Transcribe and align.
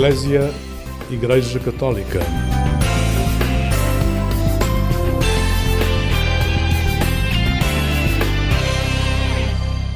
Eclésia 0.00 0.50
Igreja 1.10 1.60
Católica. 1.60 2.20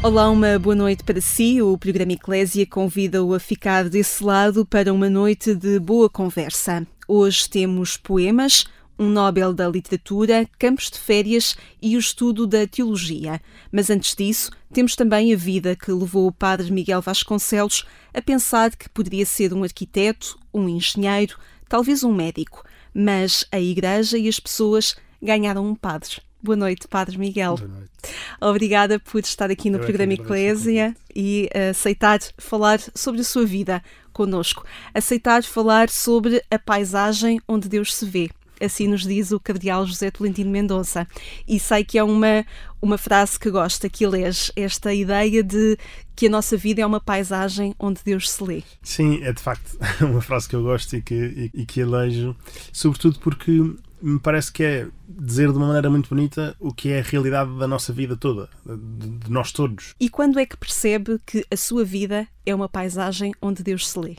Olá, 0.03 0.29
uma 0.29 0.59
boa 0.59 0.75
noite 0.75 1.03
para 1.03 1.23
si. 1.23 1.63
O 1.63 1.79
programa 1.79 2.13
Eclésia 2.13 2.67
convida-o 2.67 3.33
a 3.33 3.41
ficar 3.41 3.89
desse 3.89 4.23
lado 4.23 4.67
para 4.67 4.93
uma 4.93 5.09
noite 5.09 5.55
de 5.55 5.81
boa 5.81 6.11
conversa. 6.11 6.87
Hoje 7.09 7.49
temos 7.49 7.97
poemas, 7.97 8.67
um 8.99 9.09
Nobel 9.09 9.53
da 9.53 9.69
Literatura, 9.69 10.49
campos 10.59 10.91
de 10.91 10.99
férias 10.99 11.57
e 11.81 11.97
o 11.97 11.99
estudo 11.99 12.47
da 12.47 12.67
teologia. 12.67 13.41
Mas 13.71 13.91
antes 13.91 14.15
disso, 14.15 14.51
temos 14.73 14.95
também 14.95 15.33
a 15.33 15.37
vida 15.37 15.77
que 15.77 15.91
levou 15.91 16.27
o 16.27 16.33
padre 16.33 16.71
Miguel 16.71 17.03
Vasconcelos 17.03 17.85
a 18.13 18.23
pensar 18.23 18.75
que 18.75 18.89
poderia 18.89 19.27
ser 19.27 19.53
um 19.53 19.63
arquiteto, 19.63 20.39
um 20.53 20.69
engenheiro, 20.69 21.39
talvez 21.69 22.05
um 22.05 22.13
médico. 22.13 22.65
Mas 22.93 23.45
a 23.51 23.59
Igreja 23.59 24.17
e 24.17 24.29
as 24.29 24.39
pessoas 24.39 24.97
ganharam 25.21 25.67
um 25.67 25.75
padre. 25.75 26.21
Boa 26.45 26.57
noite, 26.57 26.87
Padre 26.87 27.17
Miguel. 27.17 27.57
Boa 27.57 27.69
noite. 27.69 27.91
Obrigada 28.39 29.01
por 29.01 29.21
estar 29.21 29.51
aqui 29.51 29.71
no 29.71 29.79
Eu 29.79 29.83
é 29.83 29.85
programa 29.87 30.13
Eclésia 30.13 30.95
e 31.17 31.49
uh, 31.55 31.71
aceitar 31.71 32.21
falar 32.37 32.79
sobre 32.95 33.23
a 33.23 33.25
sua 33.25 33.47
vida 33.47 33.83
conosco. 34.13 34.63
Aceitar 34.93 35.43
falar 35.43 35.89
sobre 35.89 36.45
a 36.51 36.59
paisagem 36.59 37.41
onde 37.49 37.67
Deus 37.67 37.95
se 37.95 38.05
vê. 38.05 38.29
Assim 38.61 38.89
nos 38.89 39.03
diz 39.03 39.33
o 39.33 39.41
Cardeal 39.41 39.87
José 39.87 40.11
Tolentino 40.11 40.51
Mendonça. 40.51 41.07
E 41.47 41.59
sei 41.59 41.85
que 41.85 41.99
é 41.99 42.05
uma, 42.05 42.45
uma 42.81 42.99
frase 42.99 43.39
que 43.39 43.51
gosta, 43.51 43.89
que 43.89 44.05
elege 44.05 44.53
esta 44.57 44.93
ideia 44.93 45.43
de 45.43 45.77
que 46.15 46.27
a 46.27 46.31
nossa 46.31 46.57
vida 46.57 46.81
é 46.81 46.87
uma 46.87 47.01
paisagem 47.01 47.75
onde 47.79 48.01
Deus 48.05 48.31
se 48.31 48.43
lê. 48.43 48.63
Sim, 48.83 49.23
é 49.23 49.33
de 49.33 49.43
facto 49.43 49.77
uma 50.01 50.21
frase 50.21 50.49
que 50.49 50.57
eu 50.57 50.63
gosto 50.63 50.97
e 50.97 51.03
que, 51.03 51.15
e, 51.15 51.63
e 51.63 51.67
que 51.67 51.81
elejo, 51.81 52.37
sobretudo 52.73 53.19
porque 53.19 53.61
me 54.05 54.21
parece 54.21 54.53
que 54.53 54.63
é 54.63 54.87
dizer 55.09 55.51
de 55.51 55.57
uma 55.57 55.67
maneira 55.67 55.89
muito 55.89 56.11
bonita 56.11 56.55
o 56.61 56.75
que 56.75 56.91
é 56.91 57.01
a 57.01 57.03
realidade 57.03 57.59
da 57.59 57.67
nossa 57.67 57.91
vida 57.91 58.15
toda, 58.15 58.51
de, 58.67 59.09
de 59.09 59.31
nós 59.31 59.51
todos. 59.51 59.95
E 59.99 60.11
quando 60.11 60.39
é 60.39 60.45
que 60.45 60.59
percebe 60.59 61.19
que 61.25 61.45
a 61.51 61.57
sua 61.57 61.85
vida 61.85 62.29
é 62.45 62.55
uma 62.55 62.69
paisagem 62.69 63.33
onde 63.41 63.63
Deus 63.63 63.89
se 63.89 63.99
lê? 63.99 64.17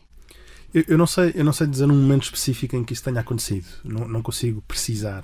Eu, 0.78 0.84
eu 0.90 0.98
não 0.98 1.08
sei, 1.08 1.32
eu 1.36 1.44
não 1.46 1.54
sei 1.54 1.68
dizer 1.68 1.86
um 1.86 1.96
momento 1.96 2.24
específico 2.24 2.76
em 2.76 2.84
que 2.84 2.94
isso 2.94 3.04
tenha 3.04 3.22
acontecido, 3.22 3.66
não, 3.84 4.08
não 4.08 4.22
consigo 4.22 4.62
precisar. 4.68 5.24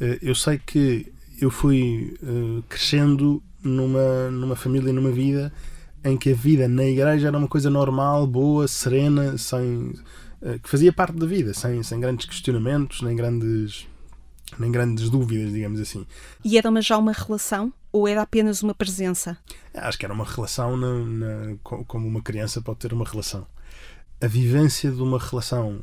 Eh, 0.00 0.18
Eu 0.22 0.34
sei 0.34 0.58
que 0.58 1.12
eu 1.40 1.50
fui 1.50 2.16
eh, 2.22 2.62
crescendo 2.68 3.42
numa, 3.62 4.30
numa 4.30 4.54
família, 4.56 4.92
numa 4.92 5.10
vida 5.10 5.52
em 6.04 6.16
que 6.16 6.30
a 6.30 6.34
vida 6.34 6.68
na 6.68 6.84
igreja 6.84 7.26
era 7.28 7.36
uma 7.36 7.48
coisa 7.48 7.68
normal, 7.68 8.26
boa, 8.28 8.68
serena, 8.68 9.36
sem, 9.36 9.92
eh, 10.40 10.58
que 10.62 10.68
fazia 10.68 10.92
parte 10.92 11.16
da 11.16 11.26
vida, 11.26 11.52
sem, 11.52 11.82
sem 11.82 11.98
grandes 11.98 12.26
questionamentos, 12.26 13.02
nem 13.02 13.16
grandes, 13.16 13.86
nem 14.58 14.70
grandes 14.70 15.10
dúvidas, 15.10 15.52
digamos 15.52 15.80
assim. 15.80 16.06
E 16.44 16.56
era 16.56 16.70
uma, 16.70 16.80
já 16.80 16.96
uma 16.96 17.12
relação 17.12 17.72
ou 17.90 18.06
era 18.06 18.22
apenas 18.22 18.62
uma 18.62 18.74
presença? 18.74 19.36
Acho 19.74 19.98
que 19.98 20.04
era 20.04 20.14
uma 20.14 20.24
relação 20.24 20.76
na- 20.76 21.04
na- 21.04 21.56
co- 21.64 21.84
como 21.86 22.06
uma 22.06 22.22
criança 22.22 22.62
pode 22.62 22.78
ter 22.78 22.92
uma 22.92 23.04
relação. 23.04 23.44
A 24.20 24.26
vivência 24.26 24.90
de 24.90 25.02
uma 25.02 25.18
relação 25.18 25.80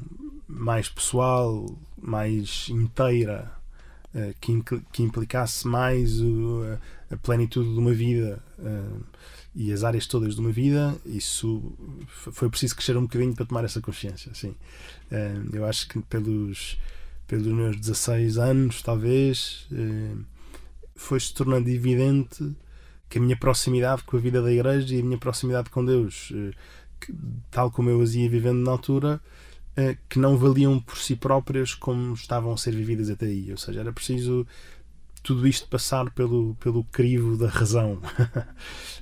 mais 0.48 0.90
pessoal, 0.90 1.66
mais 2.02 2.68
inteira, 2.70 3.52
eh, 4.16 4.34
que, 4.40 5.02
implicasse 5.02 5.68
mais 5.68 6.20
a, 7.10 7.18
plenitude 7.18 7.74
de 7.74 7.80
uma 7.80 7.94
vida 7.94 8.44
eh, 8.60 9.00
e 9.56 9.74
as 9.74 9.84
áreas 9.84 10.06
todas 10.06 10.36
de 10.36 10.40
uma 10.40 10.52
vida, 10.52 10.96
isso 11.04 11.74
foi 12.08 12.48
preciso 12.48 12.76
crescer 12.76 12.96
um 12.96 13.04
bocadinho 13.04 13.34
para 13.34 13.46
tomar 13.46 13.64
essa 13.66 13.82
consciência. 13.82 14.32
Sim. 14.36 14.56
Eh, 15.10 15.42
eu 15.54 15.66
acho 15.66 15.88
que 15.88 16.00
pelos, 16.02 16.78
pelos 17.28 17.48
meus 17.48 17.76
16 17.76 18.38
anos, 18.38 18.84
talvez, 18.84 19.68
foi-se 20.96 21.34
tornando 21.34 21.68
evidente 21.70 22.56
que 23.10 23.18
a 23.18 23.22
minha 23.22 23.38
proximidade 23.38 24.04
com 24.04 24.18
a 24.18 24.20
vida 24.20 24.42
da 24.44 24.52
igreja 24.52 24.94
e 24.96 25.00
a 25.00 25.04
minha 25.04 25.18
proximidade 25.18 25.72
com 25.72 25.84
Deus, 25.84 26.32
que, 27.06 27.14
tal 27.52 27.72
como 27.72 27.90
eu 27.90 28.02
as 28.02 28.16
ia 28.16 28.30
vivendo 28.30 28.64
na 28.64 28.72
altura, 28.72 29.22
eh, 29.76 29.98
que 30.10 30.20
não 30.20 30.38
valiam 30.38 30.80
por 30.80 30.98
si 30.98 31.16
próprias 31.16 31.74
como 31.74 32.14
estavam 32.14 32.54
a 32.54 32.58
ser 32.58 32.72
vividas 32.76 33.10
até 33.10 33.26
aí. 33.26 33.52
Ou 33.52 33.58
seja, 33.58 33.80
era 33.82 33.92
preciso 33.94 34.46
tudo 35.24 35.48
isto 35.48 35.68
passar 35.68 36.12
pelo, 36.12 36.56
pelo 36.56 36.84
crivo 36.86 37.38
da 37.38 37.48
razão. 37.48 38.00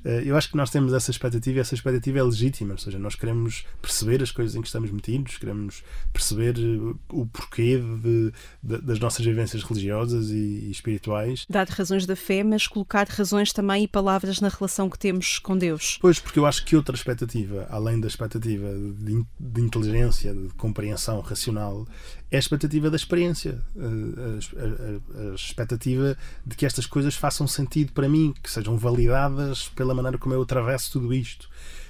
Eh, 0.03 0.23
eu 0.25 0.35
acho 0.35 0.49
que 0.49 0.57
nós 0.57 0.71
temos 0.71 0.93
essa 0.93 1.11
expectativa 1.11 1.59
e 1.59 1.61
essa 1.61 1.75
expectativa 1.75 2.17
é 2.17 2.23
legítima. 2.23 2.71
Ou 2.71 2.77
seja, 2.79 2.97
nós 2.97 3.13
queremos 3.13 3.65
perceber 3.79 4.23
as 4.23 4.31
coisas 4.31 4.55
em 4.55 4.61
que 4.61 4.65
estamos 4.65 4.89
metidos, 4.89 5.37
queremos 5.37 5.83
perceber 6.11 6.55
eh, 6.57 6.95
o 7.11 7.27
porquê 7.27 7.77
de- 7.77 8.31
de- 8.63 8.81
das 8.81 8.99
nossas 8.99 9.23
vivências 9.23 9.61
religiosas 9.61 10.31
e, 10.31 10.33
e 10.65 10.71
espirituais. 10.71 11.45
Dar 11.47 11.67
razões 11.69 12.07
da 12.07 12.15
fé, 12.15 12.43
mas 12.43 12.65
colocar 12.65 13.07
razões 13.07 13.53
também 13.53 13.83
e 13.83 13.87
palavras 13.87 14.41
na 14.41 14.49
relação 14.49 14.89
que 14.89 14.97
temos 14.97 15.37
com 15.37 15.55
Deus. 15.55 15.99
Pois, 16.01 16.17
porque 16.17 16.39
eu 16.39 16.47
acho 16.47 16.65
que 16.65 16.75
outra 16.75 16.95
expectativa, 16.95 17.67
além 17.69 17.99
da 17.99 18.07
expectativa 18.07 18.69
de, 18.73 19.23
de 19.39 19.61
inteligência, 19.61 20.33
de 20.33 20.47
compreensão 20.55 21.19
racional, 21.19 21.87
é 22.31 22.37
a 22.37 22.39
expectativa 22.39 22.89
da 22.89 22.95
experiência. 22.95 23.61
Eh, 23.75 24.39
A, 24.57 25.25
a- 25.25 25.31
a- 25.31 25.35
expectativa 25.35 26.17
de 26.45 26.55
que 26.55 26.65
estas 26.65 26.85
coisas 26.85 27.13
façam 27.15 27.45
sentido 27.47 27.91
para 27.91 28.07
mim, 28.09 28.33
que 28.41 28.49
sejam 28.49 28.77
validadas 28.77 29.67
pela 29.69 29.93
maneira 29.93 30.17
como 30.17 30.33
eu 30.33 30.41
atravesso 30.41 30.91
tudo 30.93 31.13
isto. 31.13 31.49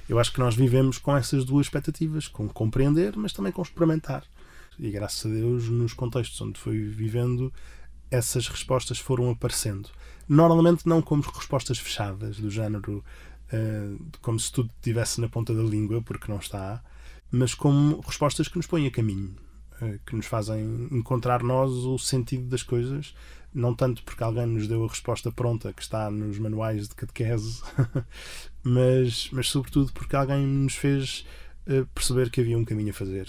Eu 0.09 0.19
acho 0.19 0.33
que 0.33 0.39
nós 0.39 0.55
vivemos 0.55 0.97
com 0.97 1.15
essas 1.15 1.45
duas 1.45 1.67
expectativas, 1.67 2.27
com 2.27 2.49
compreender, 2.49 3.15
mas 3.15 3.31
também 3.33 3.51
com 3.51 3.61
experimentar. 3.61 4.23
E 4.79 4.89
graças 4.89 5.25
a 5.25 5.33
Deus, 5.33 5.69
nos 5.69 5.93
contextos 5.93 6.41
onde 6.41 6.59
fui 6.59 6.81
vivendo, 6.89 7.53
essas 8.09 8.47
respostas 8.47 8.97
foram 8.99 9.29
aparecendo. 9.29 9.89
Normalmente 10.27 10.87
não 10.87 11.01
como 11.01 11.21
respostas 11.23 11.77
fechadas, 11.77 12.37
do 12.37 12.49
género 12.49 13.03
eh, 13.51 13.91
como 14.21 14.39
se 14.39 14.51
tudo 14.51 14.69
estivesse 14.77 15.21
na 15.21 15.29
ponta 15.29 15.53
da 15.53 15.61
língua, 15.63 16.01
porque 16.01 16.31
não 16.31 16.39
está, 16.39 16.81
mas 17.29 17.53
como 17.53 17.99
respostas 18.01 18.47
que 18.47 18.57
nos 18.57 18.65
põem 18.65 18.87
a 18.87 18.91
caminho, 18.91 19.35
que 20.05 20.15
nos 20.15 20.25
fazem 20.25 20.87
encontrar 20.91 21.43
nós 21.43 21.71
o 21.71 21.97
sentido 21.97 22.47
das 22.47 22.63
coisas, 22.63 23.15
não 23.53 23.75
tanto 23.75 24.03
porque 24.03 24.23
alguém 24.23 24.45
nos 24.45 24.67
deu 24.67 24.83
a 24.83 24.87
resposta 24.87 25.31
pronta 25.31 25.73
que 25.73 25.81
está 25.81 26.09
nos 26.09 26.37
manuais 26.39 26.87
de 26.87 26.95
catequese, 26.95 27.61
mas, 28.63 29.29
mas 29.31 29.49
sobretudo 29.49 29.91
porque 29.93 30.15
alguém 30.15 30.45
nos 30.45 30.75
fez 30.75 31.25
eh, 31.65 31.85
perceber 31.93 32.29
que 32.29 32.41
havia 32.41 32.57
um 32.57 32.65
caminho 32.65 32.91
a 32.91 32.93
fazer. 32.93 33.27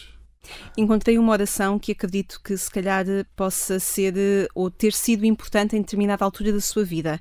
Encontrei 0.76 1.18
uma 1.18 1.32
oração 1.32 1.78
que 1.78 1.92
acredito 1.92 2.40
que 2.42 2.56
se 2.56 2.70
calhar 2.70 3.04
possa 3.36 3.78
ser 3.78 4.14
eh, 4.16 4.48
ou 4.54 4.70
ter 4.70 4.92
sido 4.92 5.24
importante 5.24 5.76
em 5.76 5.80
determinada 5.80 6.24
altura 6.24 6.52
da 6.52 6.60
sua 6.60 6.84
vida. 6.84 7.20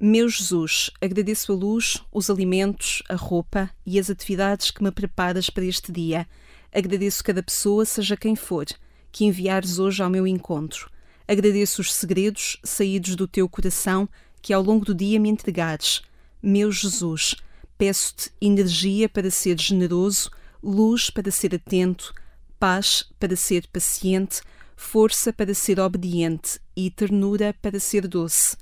Meu 0.00 0.28
Jesus, 0.28 0.90
agradeço 1.00 1.52
a 1.52 1.54
luz, 1.54 2.02
os 2.12 2.28
alimentos, 2.28 3.02
a 3.08 3.14
roupa 3.14 3.70
e 3.86 4.00
as 4.00 4.10
atividades 4.10 4.70
que 4.72 4.82
me 4.82 4.90
preparas 4.90 5.48
para 5.48 5.64
este 5.64 5.92
dia. 5.92 6.26
Agradeço 6.72 7.22
cada 7.22 7.42
pessoa, 7.42 7.84
seja 7.84 8.16
quem 8.16 8.34
for, 8.34 8.66
que 9.10 9.24
enviares 9.24 9.78
hoje 9.78 10.02
ao 10.02 10.08
meu 10.08 10.26
encontro. 10.26 10.90
Agradeço 11.28 11.82
os 11.82 11.92
segredos 11.92 12.58
saídos 12.64 13.14
do 13.14 13.28
teu 13.28 13.48
coração 13.48 14.08
que 14.40 14.52
ao 14.52 14.62
longo 14.62 14.84
do 14.84 14.94
dia 14.94 15.20
me 15.20 15.28
entregares. 15.28 16.02
Meu 16.42 16.72
Jesus, 16.72 17.36
peço-te 17.76 18.30
energia 18.40 19.08
para 19.08 19.30
ser 19.30 19.60
generoso, 19.60 20.30
luz 20.62 21.10
para 21.10 21.30
ser 21.30 21.54
atento, 21.54 22.14
paz 22.58 23.04
para 23.20 23.36
ser 23.36 23.66
paciente, 23.68 24.40
força 24.76 25.32
para 25.32 25.54
ser 25.54 25.78
obediente 25.78 26.58
e 26.76 26.90
ternura 26.90 27.54
para 27.60 27.78
ser 27.78 28.08
doce. 28.08 28.56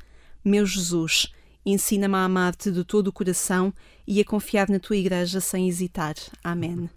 Meu 0.44 0.66
Jesus, 0.66 1.32
ensina-me 1.64 2.14
a 2.16 2.24
amar-te 2.24 2.70
de 2.70 2.84
todo 2.84 3.08
o 3.08 3.12
coração 3.12 3.72
e 4.10 4.20
a 4.20 4.24
confiar 4.24 4.68
na 4.68 4.80
tua 4.80 4.96
igreja 4.96 5.40
sem 5.40 5.68
hesitar. 5.68 6.14
Amém. 6.42 6.90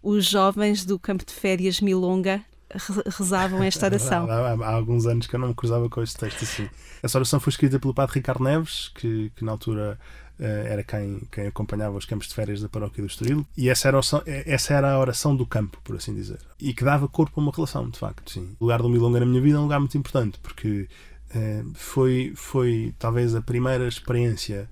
Os 0.00 0.24
jovens 0.24 0.84
do 0.84 0.98
campo 1.00 1.24
de 1.26 1.32
férias 1.32 1.80
Milonga 1.80 2.40
re- 2.72 3.02
rezavam 3.18 3.60
esta 3.62 3.86
oração. 3.90 4.30
Há, 4.30 4.52
há- 4.52 4.66
há 4.66 4.74
alguns 4.74 5.04
anos 5.04 5.26
que 5.26 5.34
eu 5.34 5.40
não 5.40 5.48
me 5.48 5.54
cruzava 5.54 5.88
com 5.90 6.00
este 6.00 6.16
texto 6.16 6.44
assim. 6.44 6.68
Essa 7.02 7.18
oração 7.18 7.40
foi 7.40 7.50
escrita 7.50 7.80
pelo 7.80 7.92
padre 7.92 8.14
Ricardo 8.14 8.44
Neves, 8.44 8.88
que, 8.94 9.32
que 9.34 9.44
na 9.44 9.50
altura 9.50 9.98
eh, 10.38 10.66
era 10.70 10.84
quem, 10.84 11.22
quem 11.32 11.48
acompanhava 11.48 11.96
os 11.98 12.04
campos 12.04 12.28
de 12.28 12.34
férias 12.34 12.60
da 12.60 12.68
paróquia 12.68 13.02
do 13.02 13.08
Estoril, 13.08 13.44
e 13.56 13.68
essa 13.68 13.88
era, 13.88 13.96
a 13.96 13.98
oração, 13.98 14.22
eh, 14.24 14.44
essa 14.46 14.72
era 14.72 14.92
a 14.92 14.98
oração 15.00 15.34
do 15.34 15.44
campo, 15.44 15.76
por 15.82 15.96
assim 15.96 16.14
dizer. 16.14 16.38
E 16.60 16.72
que 16.72 16.84
dava 16.84 17.08
corpo 17.08 17.40
a 17.40 17.42
uma 17.42 17.50
relação, 17.52 17.90
de 17.90 17.98
facto. 17.98 18.30
Sim. 18.30 18.54
O 18.60 18.64
lugar 18.64 18.80
do 18.80 18.88
Milonga 18.88 19.18
na 19.18 19.26
minha 19.26 19.40
vida 19.40 19.56
é 19.56 19.58
um 19.58 19.64
lugar 19.64 19.80
muito 19.80 19.98
importante, 19.98 20.38
porque 20.40 20.88
eh, 21.34 21.64
foi, 21.74 22.32
foi 22.36 22.94
talvez 22.98 23.34
a 23.34 23.42
primeira 23.42 23.88
experiência 23.88 24.70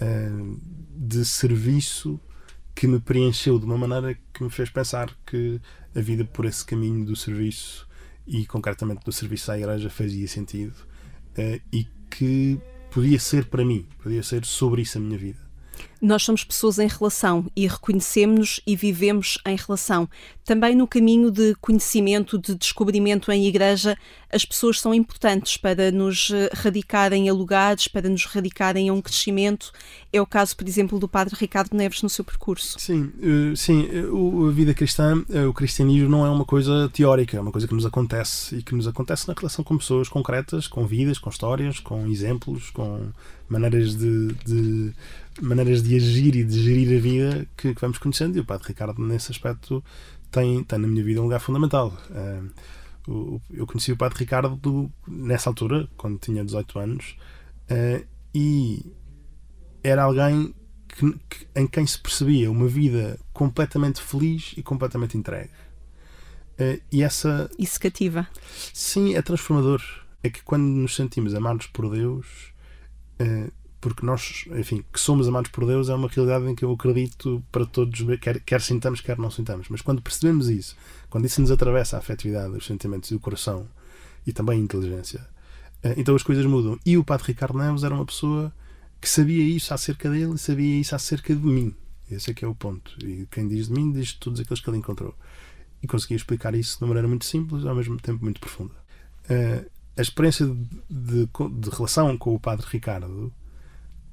eh, 0.00 0.56
de 0.96 1.24
serviço 1.24 2.20
que 2.74 2.86
me 2.86 3.00
preencheu 3.00 3.58
de 3.58 3.64
uma 3.64 3.78
maneira 3.78 4.18
que 4.32 4.44
me 4.44 4.50
fez 4.50 4.68
pensar 4.68 5.10
que 5.24 5.60
a 5.94 6.00
vida 6.00 6.24
por 6.24 6.44
esse 6.44 6.64
caminho 6.64 7.04
do 7.04 7.16
serviço 7.16 7.88
e 8.26 8.44
concretamente 8.44 9.04
do 9.04 9.12
serviço 9.12 9.50
à 9.50 9.58
igreja 9.58 9.88
fazia 9.88 10.28
sentido 10.28 10.74
eh, 11.36 11.60
e 11.72 11.86
que 12.10 12.60
podia 12.90 13.18
ser 13.18 13.46
para 13.46 13.64
mim, 13.64 13.86
podia 14.02 14.22
ser 14.22 14.44
sobre 14.44 14.82
isso 14.82 14.98
a 14.98 15.00
minha 15.00 15.18
vida. 15.18 15.38
Nós 16.00 16.22
somos 16.22 16.44
pessoas 16.44 16.78
em 16.78 16.86
relação 16.86 17.46
e 17.54 17.66
reconhecemos-nos 17.66 18.60
e 18.66 18.76
vivemos 18.76 19.38
em 19.46 19.56
relação. 19.56 20.08
Também 20.44 20.74
no 20.74 20.86
caminho 20.86 21.30
de 21.30 21.54
conhecimento, 21.60 22.38
de 22.38 22.54
descobrimento 22.54 23.32
em 23.32 23.46
igreja, 23.46 23.96
as 24.32 24.44
pessoas 24.44 24.80
são 24.80 24.94
importantes 24.94 25.56
para 25.56 25.90
nos 25.90 26.30
eh, 26.30 26.50
radicarem 26.52 27.28
a 27.28 27.32
lugares, 27.32 27.88
para 27.88 28.08
nos 28.08 28.24
radicarem 28.26 28.88
a 28.88 28.92
um 28.92 29.00
crescimento. 29.00 29.72
É 30.12 30.20
o 30.20 30.26
caso, 30.26 30.56
por 30.56 30.68
exemplo, 30.68 30.98
do 30.98 31.08
Padre 31.08 31.34
Ricardo 31.36 31.74
Neves 31.74 32.02
no 32.02 32.08
seu 32.08 32.24
percurso. 32.24 32.78
Sim, 32.78 33.10
uh, 33.18 33.56
sim. 33.56 33.88
a 34.48 34.52
vida 34.52 34.74
cristã, 34.74 35.24
o 35.48 35.52
cristianismo 35.52 36.08
não 36.08 36.24
é 36.24 36.30
uma 36.30 36.44
coisa 36.44 36.88
teórica, 36.92 37.36
é 37.36 37.40
uma 37.40 37.52
coisa 37.52 37.66
que 37.66 37.74
nos 37.74 37.86
acontece 37.86 38.56
e 38.56 38.62
que 38.62 38.74
nos 38.74 38.86
acontece 38.86 39.26
na 39.26 39.34
relação 39.34 39.64
com 39.64 39.76
pessoas 39.76 40.08
concretas, 40.08 40.68
com 40.68 40.86
vidas, 40.86 41.18
com 41.18 41.30
histórias, 41.30 41.80
com 41.80 42.06
exemplos, 42.06 42.70
com 42.70 43.08
maneiras 43.48 43.94
de, 43.94 44.32
de 44.44 44.92
maneiras 45.40 45.82
de 45.82 45.85
agir 45.94 46.34
e 46.34 46.44
de 46.44 46.62
gerir 46.62 46.96
a 46.96 47.00
vida 47.00 47.46
que, 47.56 47.74
que, 47.74 47.80
vamos 47.80 47.98
conhecendo 47.98 48.36
e 48.36 48.40
o 48.40 48.44
Padre 48.44 48.68
Ricardo 48.68 49.00
nesse 49.04 49.30
aspecto 49.30 49.84
tem, 50.30 50.64
tem 50.64 50.78
na 50.78 50.88
minha 50.88 51.04
vida 51.04 51.20
um 51.20 51.24
lugar 51.24 51.40
fundamental. 51.40 51.96
Uh, 52.10 53.40
eu 53.50 53.66
conheci 53.66 53.92
o 53.92 53.96
Padre 53.96 54.18
Ricardo 54.18 54.90
nessa 55.06 55.48
altura, 55.48 55.88
quando 55.96 56.18
tinha 56.18 56.44
18 56.44 56.78
anos 56.78 57.16
uh, 57.70 58.04
e 58.34 58.92
era 59.82 60.02
alguém 60.02 60.52
que, 60.88 61.12
que, 61.28 61.46
em 61.54 61.66
quem 61.66 61.86
se 61.86 61.98
percebia 61.98 62.50
uma 62.50 62.66
vida 62.66 63.18
completamente 63.32 64.00
feliz 64.00 64.54
e 64.56 64.62
completamente 64.62 65.16
entregue. 65.16 65.52
Uh, 66.58 66.82
e 66.90 67.02
essa 67.02 67.48
isso 67.58 67.78
cativa 67.78 68.26
sim, 68.72 69.14
é 69.14 69.22
transformador. 69.22 69.82
É 70.22 70.30
que 70.30 70.42
quando 70.42 70.64
nos 70.64 70.96
sentimos 70.96 71.34
amados 71.34 71.66
por 71.68 71.88
Deus 71.88 72.52
porque 73.88 74.04
nós, 74.04 74.44
enfim, 74.50 74.84
que 74.92 74.98
somos 74.98 75.28
amados 75.28 75.48
por 75.52 75.64
Deus 75.64 75.88
é 75.88 75.94
uma 75.94 76.08
realidade 76.08 76.44
em 76.50 76.56
que 76.56 76.64
eu 76.64 76.72
acredito 76.72 77.40
para 77.52 77.64
todos, 77.64 78.00
quer, 78.20 78.40
quer 78.40 78.60
sintamos, 78.60 79.00
quer 79.00 79.16
não 79.16 79.30
sintamos. 79.30 79.68
Mas 79.68 79.80
quando 79.80 80.02
percebemos 80.02 80.48
isso, 80.48 80.76
quando 81.08 81.24
isso 81.24 81.40
nos 81.40 81.52
atravessa 81.52 81.94
a 81.94 82.00
afetividade, 82.00 82.56
os 82.56 82.66
sentimentos 82.66 83.12
e 83.12 83.14
o 83.14 83.20
coração 83.20 83.68
e 84.26 84.32
também 84.32 84.58
a 84.58 84.62
inteligência, 84.64 85.24
eh, 85.84 85.94
então 85.96 86.16
as 86.16 86.24
coisas 86.24 86.44
mudam. 86.46 86.76
E 86.84 86.98
o 86.98 87.04
Padre 87.04 87.28
Ricardo 87.28 87.56
Neves 87.56 87.84
era 87.84 87.94
uma 87.94 88.04
pessoa 88.04 88.52
que 89.00 89.08
sabia 89.08 89.44
isso 89.44 89.72
acerca 89.72 90.10
dele 90.10 90.34
e 90.34 90.38
sabia 90.38 90.80
isso 90.80 90.96
acerca 90.96 91.32
de 91.32 91.46
mim. 91.46 91.72
Esse 92.10 92.32
é 92.32 92.34
que 92.34 92.44
é 92.44 92.48
o 92.48 92.56
ponto. 92.56 92.96
E 93.06 93.28
quem 93.30 93.46
diz 93.46 93.68
de 93.68 93.72
mim 93.72 93.92
diz 93.92 94.08
de 94.08 94.16
todos 94.16 94.40
aqueles 94.40 94.60
que 94.60 94.68
ele 94.68 94.78
encontrou. 94.78 95.14
E 95.80 95.86
conseguia 95.86 96.16
explicar 96.16 96.56
isso 96.56 96.78
de 96.78 96.82
uma 96.82 96.88
maneira 96.88 97.06
muito 97.06 97.24
simples 97.24 97.64
ao 97.64 97.74
mesmo 97.76 97.96
tempo 97.98 98.24
muito 98.24 98.40
profunda. 98.40 98.74
Eh, 99.28 99.64
a 99.96 100.02
experiência 100.02 100.44
de, 100.44 100.56
de, 100.90 101.28
de 101.60 101.70
relação 101.70 102.18
com 102.18 102.34
o 102.34 102.40
Padre 102.40 102.66
Ricardo 102.68 103.32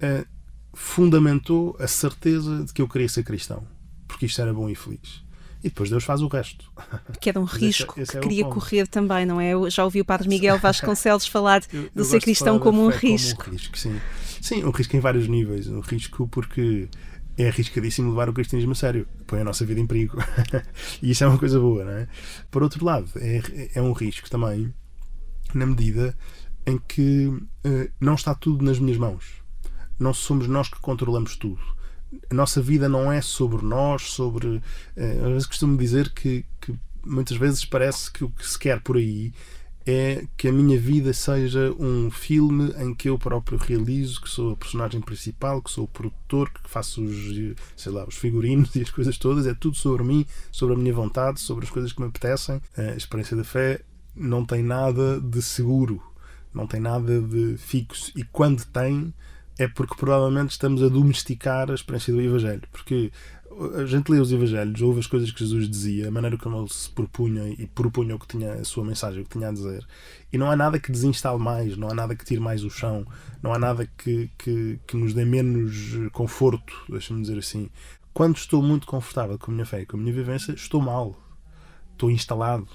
uh, 0.04 0.26
fundamentou 0.74 1.76
a 1.80 1.88
certeza 1.88 2.66
de 2.66 2.74
que 2.74 2.82
eu 2.82 2.88
queria 2.88 3.08
ser 3.08 3.24
cristão, 3.24 3.66
porque 4.08 4.26
isto 4.26 4.42
era 4.42 4.54
bom 4.54 4.70
e 4.70 4.76
feliz. 4.76 5.24
E 5.64 5.70
depois 5.70 5.90
Deus 5.90 6.04
faz 6.04 6.22
o 6.22 6.28
resto. 6.28 6.70
Que 7.22 7.30
era 7.30 7.40
um 7.40 7.46
risco 7.46 7.94
esse, 7.94 8.02
esse 8.02 8.12
que 8.12 8.18
é 8.18 8.22
queria 8.22 8.46
correr 8.46 8.86
também, 8.86 9.26
não 9.26 9.40
é? 9.40 9.54
Eu 9.54 9.70
já 9.70 9.86
ouvi 9.86 10.02
o 10.02 10.06
Padre 10.06 10.28
Miguel 10.28 10.60
Vasconcelos 10.60 11.26
falar 11.26 11.64
eu, 11.72 11.90
eu 11.96 12.04
ser 12.04 12.20
cristão 12.20 12.60
como 12.60 12.84
um 12.84 12.90
risco. 12.90 13.46
Como 13.46 13.56
um 13.56 13.58
risco 13.58 13.78
sim. 13.78 14.02
sim, 14.42 14.64
um 14.66 14.72
risco 14.72 14.98
em 14.98 15.00
vários 15.00 15.28
níveis. 15.30 15.68
Um 15.68 15.80
risco 15.80 16.28
porque 16.28 16.90
é 17.38 17.48
arriscadíssimo 17.48 18.10
levar 18.10 18.28
o 18.28 18.34
cristianismo 18.34 18.74
a 18.74 18.76
sério. 18.76 19.08
Põe 19.26 19.40
a 19.40 19.44
nossa 19.46 19.66
vida 19.66 19.80
em 19.80 19.88
perigo. 19.88 20.18
e 21.02 21.12
isso 21.12 21.24
é 21.24 21.28
uma 21.28 21.38
coisa 21.38 21.58
boa, 21.58 21.86
não 21.86 21.94
é? 21.94 22.10
Por 22.52 22.62
outro 22.62 22.84
lado, 22.84 23.10
é, 23.16 23.70
é 23.76 23.82
um 23.82 23.94
risco 23.94 24.30
também 24.30 24.74
na 25.54 25.66
medida 25.66 26.14
em 26.66 26.78
que 26.78 27.28
uh, 27.28 27.92
não 28.02 28.16
está 28.16 28.36
tudo 28.36 28.66
nas 28.66 28.80
minhas 28.80 28.98
mãos 28.98 29.43
não 30.00 30.14
somos 30.14 30.48
nós 30.48 30.70
que 30.70 30.80
controlamos 30.80 31.36
tudo. 31.36 31.62
A 32.30 32.34
nossa 32.34 32.62
vida 32.62 32.88
não 32.88 33.12
é 33.12 33.22
sobre 33.22 33.66
nós, 33.66 34.04
sobre. 34.04 34.62
Eh, 34.96 35.20
às 35.24 35.32
vezes 35.32 35.48
costumo 35.48 35.78
dizer 35.78 36.14
que, 36.14 36.46
que 36.62 36.76
muitas 37.06 37.38
vezes 37.38 37.66
parece 37.66 38.12
que 38.12 38.24
o 38.24 38.30
que 38.30 38.48
se 38.48 38.58
quer 38.58 38.82
por 38.82 38.98
aí 38.98 39.34
é 39.86 40.26
que 40.38 40.48
a 40.48 40.52
minha 40.52 40.80
vida 40.80 41.12
seja 41.12 41.74
um 41.78 42.10
filme 42.10 42.74
em 42.78 42.94
que 42.96 43.10
eu 43.10 43.20
próprio 43.20 43.58
realizo, 43.58 44.22
que 44.22 44.30
sou 44.30 44.54
a 44.54 44.56
personagem 44.56 45.02
principal, 45.02 45.62
que 45.62 45.72
sou 45.72 45.84
o 45.84 45.88
produtor, 45.88 46.50
que 46.50 46.70
faço 46.70 47.04
os, 47.04 47.56
sei 47.76 47.92
lá, 47.92 48.06
os 48.06 48.16
figurinos 48.16 48.74
e 48.76 48.82
as 48.82 48.90
coisas 48.90 49.18
todas. 49.18 49.46
É 49.46 49.54
tudo 49.54 49.76
sobre 49.76 50.04
mim, 50.04 50.26
sobre 50.52 50.76
a 50.76 50.78
minha 50.78 50.94
vontade, 50.94 51.42
sobre 51.42 51.66
as 51.66 51.72
coisas 51.72 51.92
que 51.92 52.02
me 52.02 52.08
apetecem. 52.08 52.62
A 52.78 52.96
experiência 52.96 53.36
da 53.36 53.44
fé 53.44 53.82
não 54.16 54.46
tem 54.46 54.64
nada 54.64 55.20
de 55.20 55.42
seguro, 55.42 56.02
não 56.54 56.66
tem 56.66 56.80
nada 56.80 57.22
de 57.22 57.58
fixo. 57.58 58.12
E 58.16 58.24
quando 58.24 58.64
tem, 58.66 59.14
é 59.58 59.68
porque 59.68 59.96
provavelmente 59.96 60.52
estamos 60.52 60.82
a 60.82 60.90
domesticar 60.90 61.70
a 61.70 61.76
experiência 61.76 62.14
do 62.14 62.22
Evangelho. 62.22 62.64
Porque 62.72 63.12
a 63.76 63.86
gente 63.86 64.12
lê 64.12 64.20
os 64.20 64.32
Evangelhos, 64.32 64.82
ouve 64.82 65.00
as 65.00 65.08
coisas 65.08 65.32
que 65.32 65.40
Jesus 65.40 65.70
dizia, 65.70 66.08
a 66.08 66.12
maneira 66.12 66.38
como 66.38 66.60
ele 66.60 66.70
se 66.70 66.90
propunha 66.90 67.48
e 67.50 67.68
propunha 67.68 68.16
o 68.16 68.20
que 68.20 68.28
tinha 68.28 68.54
a 68.54 68.64
sua 68.64 68.84
mensagem, 68.84 69.22
o 69.22 69.24
que 69.24 69.38
tinha 69.38 69.50
a 69.50 69.52
dizer. 69.52 69.86
E 70.32 70.38
não 70.38 70.50
há 70.50 70.56
nada 70.56 70.80
que 70.80 70.92
desinstale 70.92 71.40
mais, 71.40 71.78
não 71.78 71.90
há 71.90 71.94
nada 71.94 72.16
que 72.16 72.26
tire 72.26 72.40
mais 72.40 72.64
o 72.64 72.70
chão, 72.70 73.06
não 73.42 73.54
há 73.54 73.60
nada 73.60 73.88
que, 73.98 74.30
que, 74.38 74.80
que 74.88 74.98
nos 74.98 75.14
dê 75.14 75.24
menos 75.24 75.94
conforto, 76.12 76.74
deixa-me 76.90 77.22
dizer 77.22 77.38
assim. 77.38 77.70
Quando 78.14 78.38
estou 78.38 78.62
muito 78.62 78.88
confortável 78.88 79.38
com 79.38 79.52
a 79.52 79.54
minha 79.54 79.66
fé 79.66 79.82
e 79.82 79.86
com 79.86 79.98
a 79.98 80.00
minha 80.00 80.14
vivência, 80.14 80.54
estou 80.54 80.82
mal, 80.82 81.16
estou 81.92 82.10
instalado, 82.10 82.68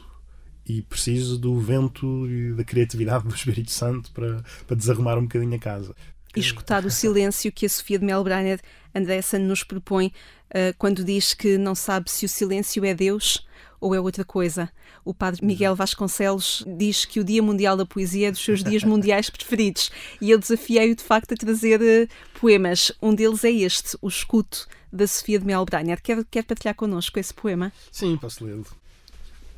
e 0.64 0.82
preciso 0.82 1.38
do 1.38 1.58
vento 1.58 2.26
e 2.28 2.52
da 2.52 2.62
criatividade 2.62 3.26
do 3.26 3.34
Espírito 3.34 3.70
Santo 3.70 4.12
para, 4.12 4.42
para 4.66 4.76
desarrumar 4.76 5.16
um 5.18 5.22
bocadinho 5.22 5.54
a 5.54 5.58
casa 5.58 5.94
e 6.38 6.40
escutar 6.40 6.84
o 6.84 6.90
silêncio 6.90 7.50
que 7.50 7.66
a 7.66 7.68
Sofia 7.68 7.98
de 7.98 8.04
Melbrenner 8.04 8.60
Andressa 8.94 9.38
nos 9.38 9.64
propõe 9.64 10.06
uh, 10.06 10.74
quando 10.78 11.04
diz 11.04 11.34
que 11.34 11.58
não 11.58 11.74
sabe 11.74 12.10
se 12.10 12.24
o 12.24 12.28
silêncio 12.28 12.84
é 12.84 12.94
Deus 12.94 13.46
ou 13.80 13.94
é 13.94 14.00
outra 14.00 14.24
coisa. 14.24 14.70
O 15.04 15.12
padre 15.12 15.44
Miguel 15.44 15.74
Vasconcelos 15.74 16.64
diz 16.66 17.04
que 17.04 17.20
o 17.20 17.24
Dia 17.24 17.42
Mundial 17.42 17.76
da 17.76 17.86
Poesia 17.86 18.28
é 18.28 18.30
dos 18.30 18.44
seus 18.44 18.62
dias 18.62 18.84
mundiais 18.84 19.30
preferidos 19.30 19.90
e 20.20 20.30
eu 20.30 20.38
desafiei-o 20.38 20.94
de 20.94 21.02
facto 21.02 21.32
a 21.32 21.36
trazer 21.36 21.80
uh, 21.80 22.08
poemas. 22.40 22.92
Um 23.02 23.14
deles 23.14 23.44
é 23.44 23.50
este, 23.50 23.96
O 24.00 24.08
Escuto, 24.08 24.68
da 24.92 25.06
Sofia 25.06 25.38
de 25.38 25.44
Melbrenner. 25.46 26.00
Quer, 26.00 26.24
quer 26.24 26.44
partilhar 26.44 26.74
connosco 26.74 27.18
esse 27.18 27.34
poema? 27.34 27.72
Sim, 27.90 28.16
posso 28.16 28.44
lê-lo. 28.44 28.66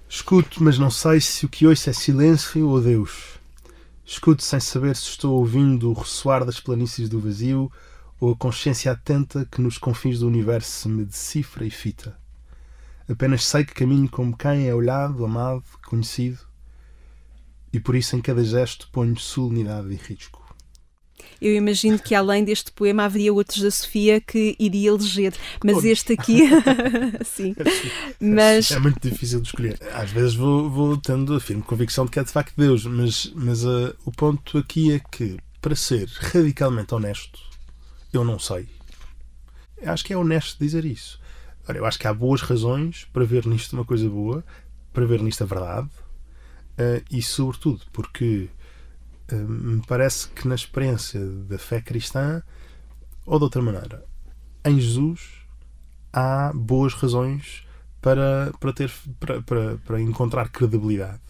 Escuto, 0.09 0.62
mas 0.62 0.79
não 0.79 0.91
sei 0.91 1.21
se 1.21 1.47
o 1.47 1.49
que 1.49 1.67
ouço 1.67 1.88
é 1.88 1.93
silêncio 1.93 2.69
ou 2.69 2.81
Deus. 2.81 3.39
Escuto 4.12 4.42
sem 4.42 4.58
saber 4.58 4.96
se 4.96 5.04
estou 5.04 5.38
ouvindo 5.38 5.88
o 5.88 5.92
ressoar 5.92 6.44
das 6.44 6.58
planícies 6.58 7.08
do 7.08 7.20
vazio 7.20 7.70
ou 8.19 8.32
a 8.32 8.36
consciência 8.36 8.90
atenta 8.90 9.46
que 9.48 9.60
nos 9.60 9.79
confins 9.79 10.19
do 10.19 10.26
universo 10.26 10.88
me 10.88 11.05
decifra 11.05 11.64
e 11.64 11.70
fita. 11.70 12.19
Apenas 13.08 13.44
sei 13.44 13.64
que 13.64 13.72
caminho 13.72 14.10
como 14.10 14.36
quem 14.36 14.67
é 14.67 14.74
olhado, 14.74 15.24
amado, 15.24 15.62
conhecido, 15.86 16.40
e 17.72 17.79
por 17.79 17.94
isso 17.94 18.17
em 18.17 18.20
cada 18.20 18.43
gesto 18.43 18.88
ponho 18.90 19.17
solenidade 19.17 19.93
e 19.93 19.94
risco. 19.94 20.40
Eu 21.41 21.55
imagino 21.55 21.99
que 21.99 22.15
além 22.15 22.44
deste 22.44 22.70
poema 22.70 23.05
haveria 23.05 23.32
outros 23.32 23.63
da 23.63 23.70
Sofia 23.70 24.20
que 24.20 24.55
iria 24.59 24.91
eleger, 24.91 25.32
mas 25.65 25.77
Todos. 25.77 25.91
este 25.91 26.13
aqui. 26.13 26.43
sim. 27.25 27.55
Mas... 28.20 28.70
É 28.70 28.79
muito 28.79 29.01
difícil 29.01 29.41
de 29.41 29.49
escolher. 29.49 29.79
Às 29.94 30.11
vezes 30.11 30.35
vou, 30.35 30.69
vou 30.69 30.97
tendo 30.97 31.35
a 31.35 31.41
firme 31.41 31.63
convicção 31.63 32.05
de 32.05 32.11
que 32.11 32.19
é 32.19 32.25
de 32.25 32.31
facto 32.31 32.55
Deus, 32.56 32.85
mas, 32.85 33.32
mas 33.35 33.65
uh, 33.65 33.94
o 34.05 34.13
ponto 34.13 34.59
aqui 34.59 34.93
é 34.93 34.99
que, 34.99 35.39
para 35.63 35.75
ser 35.75 36.09
radicalmente 36.09 36.94
honesto, 36.94 37.41
eu 38.13 38.25
não 38.25 38.39
sei. 38.39 38.69
Acho 39.85 40.05
que 40.05 40.13
é 40.13 40.17
honesto 40.17 40.59
dizer 40.59 40.85
isso. 40.85 41.19
Ora, 41.67 41.79
eu 41.79 41.87
acho 41.87 41.99
que 41.99 42.06
há 42.06 42.13
boas 42.13 42.43
razões 42.43 43.06
para 43.13 43.25
ver 43.25 43.47
nisto 43.47 43.73
uma 43.73 43.85
coisa 43.85 44.09
boa, 44.09 44.44
para 44.93 45.06
ver 45.06 45.23
nisto 45.23 45.43
a 45.43 45.47
verdade, 45.47 45.89
uh, 45.89 47.03
e 47.11 47.23
sobretudo 47.23 47.81
porque 47.93 48.51
me 49.34 49.82
parece 49.87 50.29
que 50.29 50.46
na 50.46 50.55
experiência 50.55 51.20
da 51.20 51.58
fé 51.58 51.81
cristã, 51.81 52.43
ou 53.27 53.39
de 53.39 53.44
outra 53.44 53.63
maneira, 53.63 54.05
em 54.65 54.79
Jesus 54.79 55.20
há 56.13 56.53
boas 56.55 56.94
razões 56.94 57.65
para, 58.01 58.53
para, 58.58 58.72
ter, 58.72 58.91
para, 59.19 59.43
para, 59.43 59.79
para 59.79 60.01
encontrar 60.01 60.49
credibilidade. 60.49 61.20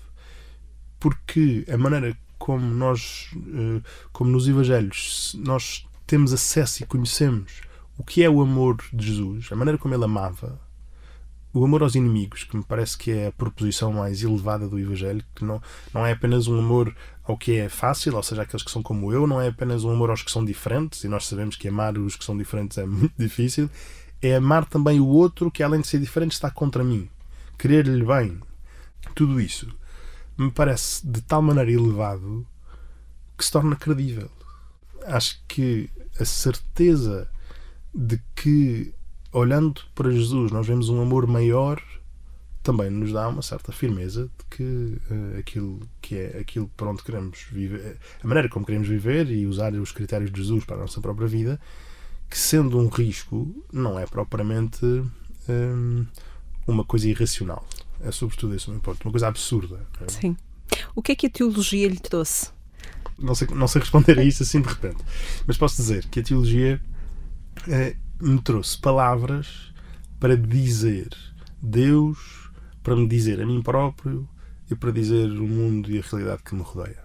Porque 0.99 1.65
a 1.73 1.77
maneira 1.77 2.17
como 2.41 2.65
nós, 2.75 3.31
eh, 3.37 3.83
como 4.13 4.31
nos 4.31 4.49
Evangelhos, 4.49 5.37
nós 5.39 5.87
temos 6.07 6.33
acesso 6.33 6.83
e 6.83 6.87
conhecemos 6.87 7.61
o 7.99 8.03
que 8.03 8.25
é 8.25 8.31
o 8.31 8.41
amor 8.41 8.83
de 8.93 9.07
Jesus, 9.09 9.49
a 9.53 9.57
maneira 9.57 9.79
como 9.79 9.95
ele 9.95 10.05
amava, 10.05 10.59
o 11.53 11.65
amor 11.65 11.83
aos 11.83 11.95
inimigos, 11.95 12.45
que 12.45 12.57
me 12.57 12.63
parece 12.63 12.97
que 12.97 13.11
é 13.11 13.27
a 13.27 13.33
proposição 13.33 13.93
mais 13.93 14.23
elevada 14.23 14.69
do 14.69 14.79
Evangelho, 14.79 15.25
que 15.35 15.45
não, 15.45 15.61
não 15.93 16.07
é 16.07 16.13
apenas 16.13 16.47
um 16.47 16.59
amor 16.59 16.95
ao 17.25 17.37
que 17.37 17.57
é 17.57 17.69
fácil, 17.69 18.15
ou 18.17 18.23
seja, 18.23 18.43
aqueles 18.43 18.63
que 18.63 18.71
são 18.71 18.83
como 18.83 19.13
eu, 19.13 19.27
não 19.27 19.41
é 19.41 19.49
apenas 19.49 19.85
um 19.85 19.91
amor 19.91 20.11
aos 20.11 20.23
que 20.23 20.31
são 20.31 20.45
diferentes, 20.45 21.03
e 21.05 21.09
nós 21.09 21.27
sabemos 21.27 21.57
que 21.57 21.69
amar 21.69 21.99
os 21.99 22.17
que 22.17 22.25
são 22.25 22.37
diferentes 22.37 22.79
é 22.79 22.87
muito 22.87 23.15
difícil, 23.19 23.69
é 24.23 24.37
amar 24.37 24.65
também 24.65 25.01
o 25.01 25.07
outro 25.07 25.51
que, 25.51 25.63
além 25.63 25.81
de 25.81 25.89
ser 25.89 25.99
diferente, 25.99 26.33
está 26.33 26.51
contra 26.51 26.85
mim. 26.85 27.09
Querer-lhe 27.59 28.05
bem. 28.05 28.39
Tudo 29.15 29.41
isso 29.41 29.69
me 30.37 30.51
parece 30.51 31.07
de 31.07 31.21
tal 31.21 31.43
maneira 31.43 31.71
elevado 31.71 32.47
que 33.37 33.45
se 33.45 33.53
torna 33.53 33.77
credível. 33.77 34.31
Acho 35.05 35.41
que 35.47 35.91
a 36.19 36.25
certeza 36.25 37.31
de 37.95 38.21
que, 38.35 38.95
olhando 39.33 39.83
para 39.95 40.11
Jesus, 40.11 40.51
nós 40.51 40.67
vemos 40.67 40.89
um 40.89 41.01
amor 41.01 41.27
maior, 41.27 41.83
também 42.63 42.91
nos 42.91 43.13
dá 43.13 43.29
uma 43.29 43.43
certa 43.43 43.73
firmeza 43.73 44.31
de 44.39 44.57
que 44.57 44.63
uh, 45.11 45.39
aquilo 45.39 45.81
que 46.01 46.17
é 46.17 46.39
aquilo 46.39 46.71
para 46.77 46.91
onde 46.91 47.03
queremos 47.03 47.47
viver, 47.51 47.97
a 48.23 48.27
maneira 48.27 48.49
como 48.49 48.67
queremos 48.67 48.89
viver 48.89 49.31
e 49.31 49.47
usar 49.47 49.73
os 49.75 49.93
critérios 49.93 50.31
de 50.31 50.43
Jesus 50.43 50.65
para 50.65 50.77
a 50.77 50.81
nossa 50.81 51.01
própria 51.01 51.27
vida, 51.27 51.61
que 52.29 52.39
sendo 52.39 52.79
um 52.79 52.89
risco, 52.89 53.65
não 53.73 53.99
é 53.99 54.07
propriamente 54.07 54.85
um, 55.49 56.07
uma 56.67 56.85
coisa 56.85 57.09
irracional. 57.09 57.67
É 58.03 58.11
sobretudo 58.13 58.55
isso, 58.55 58.71
não 58.71 58.79
importa. 58.79 59.05
Uma 59.05 59.11
coisa 59.11 59.29
absurda. 59.29 59.81
É? 60.01 60.09
Sim. 60.09 60.37
O 60.95 61.03
que 61.03 61.13
é 61.13 61.15
que 61.17 61.27
a 61.27 61.31
teologia 61.31 61.89
lhe 61.89 61.99
trouxe? 61.99 62.51
Não 63.19 63.35
sei, 63.35 63.49
não 63.49 63.69
sei 63.69 63.81
responder 63.81 64.19
a 64.19 64.25
isso 64.25 64.43
assim 64.43 64.61
de 64.63 64.69
repente, 64.69 65.05
mas 65.47 65.59
posso 65.59 65.77
dizer 65.77 66.07
que 66.07 66.21
a 66.21 66.23
teologia 66.23 66.81
eh, 67.69 67.95
me 68.21 68.41
trouxe 68.41 68.79
palavras 68.79 69.73
para 70.19 70.37
dizer 70.37 71.09
Deus, 71.63 72.51
para 72.83 72.97
me 72.97 73.09
dizer 73.09 73.41
a 73.41 73.47
mim 73.47 73.63
próprio 73.63 74.29
e 74.71 74.75
para 74.75 74.93
dizer 74.93 75.31
o 75.31 75.47
mundo 75.47 75.91
e 75.91 75.99
a 75.99 76.03
realidade 76.03 76.43
que 76.43 76.55
me 76.55 76.63
rodeia. 76.63 77.03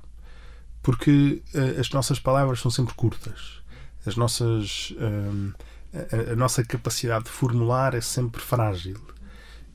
Porque 0.81 1.41
eh, 1.53 1.79
as 1.79 1.89
nossas 1.89 2.19
palavras 2.19 2.60
são 2.60 2.69
sempre 2.69 2.93
curtas. 2.93 3.62
As 4.05 4.15
nossas, 4.15 4.93
eh, 5.00 6.27
a, 6.29 6.34
a 6.34 6.36
nossa 6.36 6.63
capacidade 6.63 7.25
de 7.25 7.31
formular 7.31 7.95
é 7.95 8.01
sempre 8.01 8.41
frágil. 8.41 9.01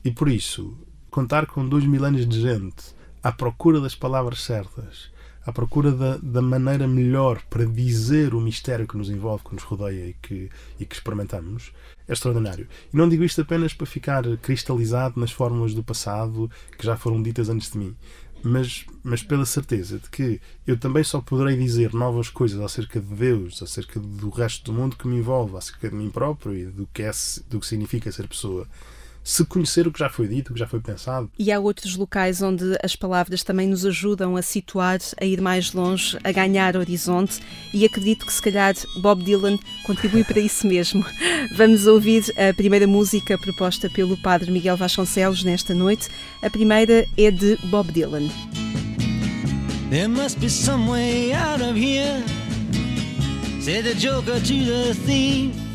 E 0.05 0.11
por 0.11 0.29
isso, 0.29 0.77
contar 1.09 1.45
com 1.45 1.67
dois 1.67 1.85
mil 1.85 2.05
anos 2.05 2.27
de 2.27 2.41
gente 2.41 2.95
à 3.21 3.31
procura 3.31 3.81
das 3.81 3.93
palavras 3.93 4.41
certas, 4.41 5.11
à 5.51 5.53
procura 5.53 5.91
da, 5.91 6.17
da 6.17 6.41
maneira 6.41 6.87
melhor 6.87 7.41
para 7.49 7.65
dizer 7.65 8.33
o 8.33 8.39
mistério 8.39 8.87
que 8.87 8.97
nos 8.97 9.09
envolve, 9.09 9.43
que 9.43 9.53
nos 9.53 9.63
rodeia 9.63 10.07
e 10.07 10.13
que, 10.13 10.49
e 10.79 10.85
que 10.85 10.95
experimentamos, 10.95 11.73
é 12.07 12.13
extraordinário. 12.13 12.67
E 12.91 12.97
não 12.97 13.07
digo 13.07 13.23
isto 13.23 13.41
apenas 13.41 13.73
para 13.73 13.85
ficar 13.85 14.23
cristalizado 14.37 15.19
nas 15.19 15.31
fórmulas 15.31 15.73
do 15.73 15.83
passado 15.83 16.49
que 16.77 16.85
já 16.85 16.95
foram 16.95 17.21
ditas 17.21 17.49
antes 17.49 17.69
de 17.69 17.77
mim, 17.77 17.95
mas, 18.41 18.85
mas 19.03 19.21
pela 19.21 19.45
certeza 19.45 19.99
de 19.99 20.09
que 20.09 20.41
eu 20.65 20.77
também 20.77 21.03
só 21.03 21.19
poderei 21.21 21.57
dizer 21.57 21.93
novas 21.93 22.29
coisas 22.29 22.59
acerca 22.61 22.99
de 22.99 23.13
Deus, 23.13 23.61
acerca 23.61 23.99
do 23.99 24.29
resto 24.29 24.71
do 24.71 24.73
mundo 24.77 24.95
que 24.95 25.07
me 25.07 25.17
envolve, 25.17 25.57
acerca 25.57 25.89
de 25.89 25.95
mim 25.95 26.09
próprio 26.09 26.55
e 26.55 26.65
do 26.65 26.87
que, 26.93 27.03
é, 27.03 27.11
do 27.49 27.59
que 27.59 27.67
significa 27.67 28.11
ser 28.11 28.27
pessoa 28.27 28.67
se 29.23 29.45
conhecer 29.45 29.87
o 29.87 29.91
que 29.91 29.99
já 29.99 30.09
foi 30.09 30.27
dito, 30.27 30.49
o 30.49 30.53
que 30.53 30.59
já 30.59 30.67
foi 30.67 30.79
pensado. 30.79 31.29
E 31.37 31.51
há 31.51 31.59
outros 31.59 31.95
locais 31.95 32.41
onde 32.41 32.77
as 32.83 32.95
palavras 32.95 33.43
também 33.43 33.67
nos 33.67 33.85
ajudam 33.85 34.35
a 34.35 34.41
situar, 34.41 34.99
a 35.19 35.25
ir 35.25 35.39
mais 35.41 35.73
longe, 35.73 36.17
a 36.23 36.31
ganhar 36.31 36.75
horizonte 36.75 37.39
e 37.73 37.85
acredito 37.85 38.25
que 38.25 38.33
se 38.33 38.41
calhar 38.41 38.73
Bob 38.97 39.23
Dylan 39.23 39.57
contribui 39.85 40.23
para 40.23 40.39
isso 40.39 40.67
mesmo. 40.67 41.05
Vamos 41.55 41.85
ouvir 41.85 42.23
a 42.37 42.53
primeira 42.53 42.87
música 42.87 43.37
proposta 43.37 43.89
pelo 43.89 44.17
padre 44.17 44.51
Miguel 44.51 44.77
Vasconcelos 44.77 45.43
nesta 45.43 45.73
noite. 45.73 46.09
A 46.41 46.49
primeira 46.49 47.07
é 47.17 47.31
de 47.31 47.57
Bob 47.65 47.91
Dylan. 47.91 48.29
There 49.89 50.07
must 50.07 50.39
be 50.39 50.49
some 50.49 50.89
way 50.89 51.33
out 51.33 51.61
of 51.61 51.75
here, 51.75 52.23
said 53.59 53.83
the 53.83 53.93
joker 53.93 54.39
to 54.39 54.65
the 54.65 54.93
thief. 55.05 55.70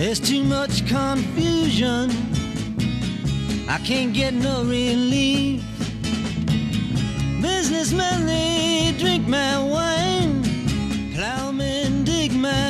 There's 0.00 0.18
too 0.18 0.42
much 0.44 0.86
confusion. 0.88 2.10
I 3.68 3.78
can't 3.84 4.14
get 4.14 4.32
no 4.32 4.62
relief. 4.64 5.62
Businessmen, 7.42 8.24
they 8.24 8.94
drink 8.98 9.28
my 9.28 9.62
wine. 9.62 10.42
Plowmen 11.12 12.06
dig 12.06 12.32
my 12.32 12.69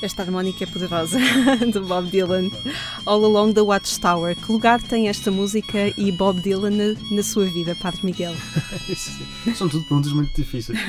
Esta 0.00 0.22
harmónica 0.22 0.62
é 0.62 0.66
poderosa 0.66 1.18
de 1.72 1.80
Bob 1.80 2.08
Dylan. 2.08 2.48
All 3.04 3.24
Along 3.24 3.52
the 3.52 3.60
Watchtower. 3.60 4.36
Que 4.36 4.52
lugar 4.52 4.80
tem 4.80 5.08
esta 5.08 5.30
música 5.30 5.88
e 6.00 6.12
Bob 6.12 6.40
Dylan 6.40 6.70
na, 6.70 7.00
na 7.10 7.22
sua 7.22 7.46
vida, 7.46 7.74
Padre 7.74 8.04
Miguel? 8.04 8.32
São 9.56 9.68
tudo 9.68 9.84
perguntas 9.84 10.12
muito 10.12 10.34
difíceis. 10.34 10.78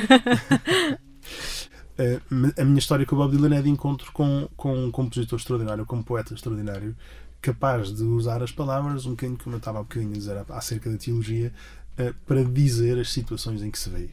Eh, 2.01 2.21
a 2.57 2.63
minha 2.63 2.79
história 2.79 3.05
com 3.05 3.13
o 3.13 3.19
Bob 3.19 3.35
Dylan 3.35 3.57
é 3.57 3.61
de 3.61 3.69
encontro 3.69 4.09
com, 4.13 4.47
com 4.55 4.85
um 4.85 4.89
compositor 4.89 5.37
extraordinário, 5.37 5.85
com 5.85 5.97
um 5.97 6.01
poeta 6.01 6.33
extraordinário, 6.33 6.95
capaz 7.41 7.93
de 7.93 8.03
usar 8.03 8.41
as 8.41 8.53
palavras, 8.53 9.05
um 9.05 9.09
bocadinho 9.09 9.37
como 9.37 9.55
eu 9.55 9.57
estava 9.57 9.79
há 9.79 9.83
bocadinho 9.83 10.13
a 10.13 10.17
dizer 10.17 10.45
acerca 10.47 10.89
da 10.89 10.95
teologia, 10.97 11.51
eh, 11.97 12.13
para 12.25 12.41
dizer 12.45 12.97
as 12.97 13.11
situações 13.11 13.61
em 13.61 13.69
que 13.69 13.77
se 13.77 13.89
vê. 13.89 14.09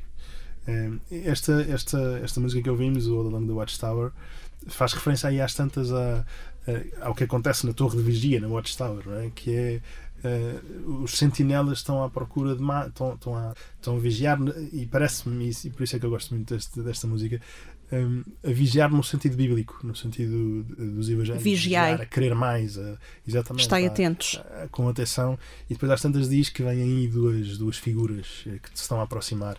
Eh, 0.67 0.91
esta, 1.27 1.63
esta, 1.63 2.19
esta 2.25 2.41
música 2.41 2.61
que 2.61 2.71
ouvimos, 2.71 3.07
o 3.07 3.15
All 3.15 3.29
Along 3.29 3.47
the 3.47 3.53
Watchtower, 3.53 4.11
faz 4.69 4.93
referência 4.93 5.29
aí 5.29 5.41
às 5.41 5.55
tantas 5.55 5.93
a, 5.93 6.25
a, 6.67 7.07
ao 7.07 7.15
que 7.15 7.25
acontece 7.25 7.67
na 7.67 7.73
torre 7.73 7.97
de 7.99 8.03
vigia, 8.03 8.41
na 8.41 8.49
Watchtower, 8.49 9.05
é? 9.25 9.31
que 9.35 9.55
é 9.55 9.81
Uh, 10.25 11.03
os 11.03 11.13
sentinelas 11.13 11.79
estão 11.79 12.03
à 12.03 12.09
procura 12.09 12.57
de 12.57 12.63
estão, 12.89 13.15
estão, 13.15 13.37
a, 13.37 13.55
estão 13.75 13.97
a 13.97 13.99
vigiar 14.01 14.39
e 14.73 14.87
parece-me 14.87 15.51
e 15.51 15.71
por 15.71 15.83
isso 15.83 15.95
é 15.95 15.99
que 15.99 16.07
eu 16.07 16.11
gosto 16.11 16.35
muito 16.35 16.55
deste, 16.55 16.81
desta 16.81 17.07
música 17.07 17.39
um, 17.93 18.25
a 18.43 18.51
vigiar 18.51 18.91
no 18.91 19.05
sentido 19.05 19.37
bíblico 19.37 19.79
no 19.85 19.95
sentido 19.95 20.65
dos 20.65 21.09
evangelhos 21.09 21.43
vigiar, 21.43 22.01
a 22.01 22.07
querer 22.07 22.35
mais 22.35 22.79
a, 22.79 22.97
exatamente 23.27 23.63
Estai 23.63 23.87
atentos. 23.87 24.41
a, 24.51 24.65
a, 24.65 24.69
com 24.69 24.89
atenção. 24.89 25.39
E 25.71 25.75
depois 25.75 25.93
às 25.93 26.01
tantas 26.01 26.29
diz 26.29 26.49
que 26.49 26.63
vêm 26.63 26.83
aí 26.83 27.09
duas, 27.09 27.59
duas 27.59 27.77
figuras 27.77 28.45
eh, 28.47 28.59
que 28.59 28.71
se 28.71 28.83
estão 28.83 29.01
a 29.01 29.05
aproximar. 29.05 29.57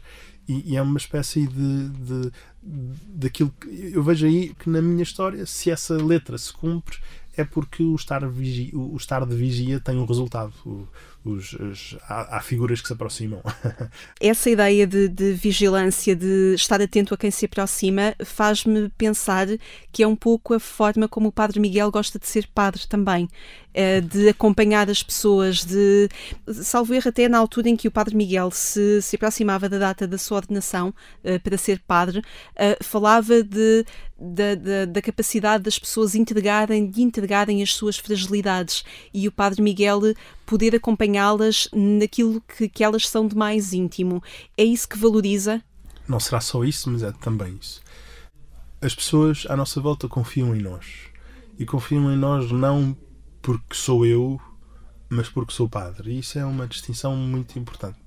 E, 0.48 0.74
e, 0.74 0.77
é 0.77 0.82
uma 0.82 0.98
espécie 0.98 1.46
de, 1.46 1.89
de 1.89 2.32
daquilo 2.68 3.54
que 3.60 3.92
eu 3.94 4.04
vejo 4.04 4.26
aí 4.26 4.54
que 4.60 4.70
na 4.70 4.82
minha 4.82 5.04
história, 5.04 5.46
se 5.46 5.72
essa 5.72 5.96
letra 5.96 6.38
se 6.38 6.52
cumpre, 6.52 6.98
é 7.36 7.44
porque 7.44 7.84
o 7.84 7.96
estar, 7.96 8.28
vigia, 8.28 8.78
o 8.78 8.96
estar 8.98 9.26
de 9.26 9.36
vigia 9.36 9.80
tem 9.80 9.98
um 9.98 10.06
resultado. 10.06 10.52
O, 10.66 10.88
os, 11.32 11.54
os 11.54 11.98
há, 12.08 12.38
há, 12.38 12.42
figuras 12.42 12.82
que 12.82 12.88
se 12.88 12.94
aproximam. 12.94 13.42
Essa 14.20 14.50
ideia 14.50 14.88
de, 14.88 15.08
de, 15.08 15.34
vigilância, 15.34 16.16
de 16.16 16.54
estar 16.56 16.82
atento 16.82 17.14
a 17.14 17.18
quem 17.18 17.32
se 17.32 17.46
aproxima, 17.46 18.16
faz-me 18.24 18.90
pensar 18.98 19.48
que 19.92 20.04
é 20.04 20.08
um 20.08 20.16
pouco 20.16 20.54
a 20.54 20.60
forma 20.60 21.08
como 21.08 21.30
o 21.30 21.32
Padre 21.32 21.60
Miguel 21.60 21.92
gosta 21.92 22.20
de 22.20 22.28
ser 22.28 22.48
padre 22.48 22.88
também. 22.88 23.28
Eh, 23.80 24.02
de 24.02 24.28
acompanhar 24.30 24.90
as 24.90 25.04
pessoas, 25.04 25.64
de 25.64 26.10
salvo 26.64 26.96
erro 26.96 27.10
até 27.10 27.30
na 27.30 27.38
altura 27.38 27.70
em 27.70 27.76
que 27.76 27.88
o 27.88 27.92
Padre 27.92 28.16
Miguel 28.16 28.50
se, 28.50 29.04
se 29.04 29.16
aproximava 29.18 29.70
da 29.70 29.78
data 29.78 30.08
da 30.08 30.18
sua 30.18 30.38
ordenação 30.38 30.92
uh, 31.24 31.40
para 31.42 31.60
ser 31.60 31.80
padre, 31.82 32.18
uh, 32.18 32.84
falava 32.84 33.44
de, 33.44 33.86
da, 34.20 34.56
da, 34.56 34.86
da, 34.86 35.00
capacidade 35.00 35.64
das 35.64 35.78
pessoas 35.78 36.16
integrarem, 36.16 36.90
de 36.90 37.04
integrarem 37.04 37.62
as 37.62 37.72
suas 37.72 37.98
fragilidades 37.98 38.84
e 39.14 39.28
o 39.28 39.32
Padre 39.32 39.62
Miguel 39.62 40.02
poder 40.44 40.74
acompanhá-las 41.18 41.68
naquilo 41.74 42.42
que, 42.42 42.70
que 42.70 42.84
elas 42.84 43.08
são 43.08 43.28
de 43.28 43.36
mais 43.36 43.74
íntimo. 43.74 44.22
É 44.56 44.64
isso 44.64 44.88
que 44.88 44.98
valoriza? 44.98 45.62
Não 46.08 46.20
será 46.20 46.40
só 46.40 46.64
isso, 46.64 46.90
mas 46.90 47.04
é 47.04 47.12
também 47.12 47.58
isso. 47.60 47.82
As 48.82 48.94
pessoas 48.94 49.46
à 49.50 49.56
nossa 49.56 49.82
volta 49.82 50.08
confiam 50.08 50.56
em 50.56 50.62
nós. 50.62 50.86
E 51.58 51.66
confiam 51.66 52.12
em 52.12 52.18
nós 52.18 52.52
não 52.52 52.96
porque 53.42 53.74
sou 53.74 54.06
eu, 54.06 54.40
mas 55.10 55.28
porque 55.28 55.54
sou 55.54 55.68
padre. 55.68 56.12
E 56.12 56.20
isso 56.20 56.38
é 56.38 56.46
uma 56.46 56.68
distinção 56.68 57.16
muito 57.16 57.58
importante 57.58 57.98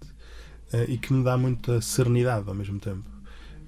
uh, 0.73 0.88
e 0.88 0.97
que 0.97 1.12
me 1.12 1.25
dá 1.25 1.37
muita 1.37 1.81
serenidade 1.81 2.49
ao 2.49 2.55
mesmo 2.55 2.79
tempo. 2.79 3.05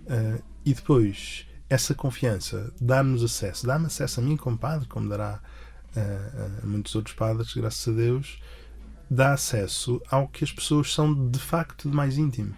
Uh, 0.05 0.43
e 0.65 0.73
depois, 0.73 1.47
essa 1.69 1.95
confiança 1.95 2.73
dá-nos 2.81 3.25
acesso, 3.25 3.67
dá-me 3.67 3.87
acesso 3.87 4.21
a 4.21 4.23
mim 4.23 4.37
como 4.37 4.57
padre, 4.57 4.87
como 4.87 5.09
dará 5.09 5.41
uh, 5.97 6.63
a 6.63 6.67
muitos 6.67 6.95
outros 6.95 7.17
padres, 7.17 7.53
graças 7.53 7.93
a 7.93 7.97
Deus, 7.97 8.39
dá 9.13 9.33
acesso 9.35 10.01
ao 10.11 10.27
que 10.29 10.45
as 10.45 10.53
pessoas 10.53 10.93
são 10.93 11.31
de 11.31 11.39
facto 11.39 11.89
de 11.89 11.95
mais 11.95 12.17
íntimo. 12.19 12.55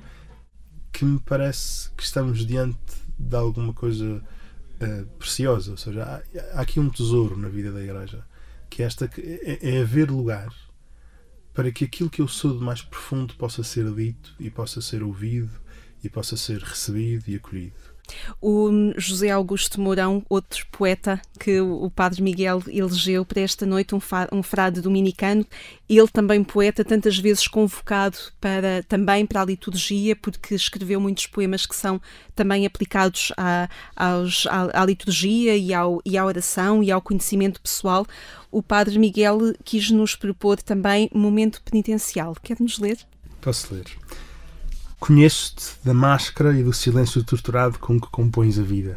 Que 0.92 1.04
me 1.04 1.18
parece 1.20 1.90
que 1.90 2.02
estamos 2.02 2.46
diante 2.46 2.78
de 3.18 3.36
alguma 3.36 3.72
coisa 3.72 4.22
preciosa, 5.18 5.70
ou 5.70 5.76
seja, 5.76 6.02
há, 6.02 6.58
há 6.58 6.60
aqui 6.60 6.78
um 6.78 6.90
tesouro 6.90 7.36
na 7.36 7.48
vida 7.48 7.72
da 7.72 7.82
Igreja 7.82 8.24
que 8.68 8.82
esta 8.82 9.08
é, 9.18 9.58
é 9.62 9.82
haver 9.82 10.10
lugar 10.10 10.52
para 11.52 11.70
que 11.70 11.84
aquilo 11.84 12.10
que 12.10 12.20
eu 12.20 12.26
sou 12.26 12.58
de 12.58 12.64
mais 12.64 12.82
profundo 12.82 13.34
possa 13.34 13.62
ser 13.62 13.88
dito 13.94 14.34
e 14.40 14.50
possa 14.50 14.80
ser 14.80 15.02
ouvido 15.02 15.50
e 16.02 16.08
possa 16.08 16.36
ser 16.36 16.60
recebido 16.60 17.28
e 17.28 17.36
acolhido. 17.36 17.93
O 18.40 18.70
José 18.96 19.30
Augusto 19.30 19.80
Mourão, 19.80 20.22
outro 20.28 20.66
poeta 20.70 21.20
que 21.38 21.60
o 21.60 21.90
Padre 21.90 22.22
Miguel 22.22 22.62
elegeu 22.68 23.24
para 23.24 23.40
esta 23.40 23.66
noite, 23.66 23.94
um, 23.94 24.00
um 24.32 24.42
frade 24.42 24.80
dominicano, 24.80 25.46
ele 25.88 26.08
também 26.08 26.42
poeta, 26.42 26.84
tantas 26.84 27.18
vezes 27.18 27.46
convocado 27.46 28.16
para, 28.40 28.82
também 28.88 29.26
para 29.26 29.42
a 29.42 29.44
liturgia, 29.44 30.16
porque 30.16 30.54
escreveu 30.54 31.00
muitos 31.00 31.26
poemas 31.26 31.66
que 31.66 31.76
são 31.76 32.00
também 32.34 32.66
aplicados 32.66 33.32
à, 33.36 33.68
à, 33.96 34.84
liturgia 34.84 35.56
e, 35.56 35.72
ao, 35.72 36.00
e 36.04 36.16
à 36.16 36.24
oração 36.24 36.82
e 36.82 36.90
ao 36.90 37.02
conhecimento 37.02 37.60
pessoal. 37.60 38.06
O 38.50 38.62
Padre 38.62 38.98
Miguel 38.98 39.54
quis 39.64 39.90
nos 39.90 40.14
propor 40.14 40.60
também 40.62 41.10
momento 41.12 41.62
penitencial. 41.62 42.36
Quer-nos 42.42 42.78
ler? 42.78 42.98
Posso 43.40 43.74
ler. 43.74 43.84
Conheço-te 45.06 45.76
da 45.84 45.92
máscara 45.92 46.58
e 46.58 46.62
do 46.62 46.72
silêncio 46.72 47.22
torturado 47.22 47.78
com 47.78 48.00
que 48.00 48.08
compões 48.08 48.58
a 48.58 48.62
vida. 48.62 48.96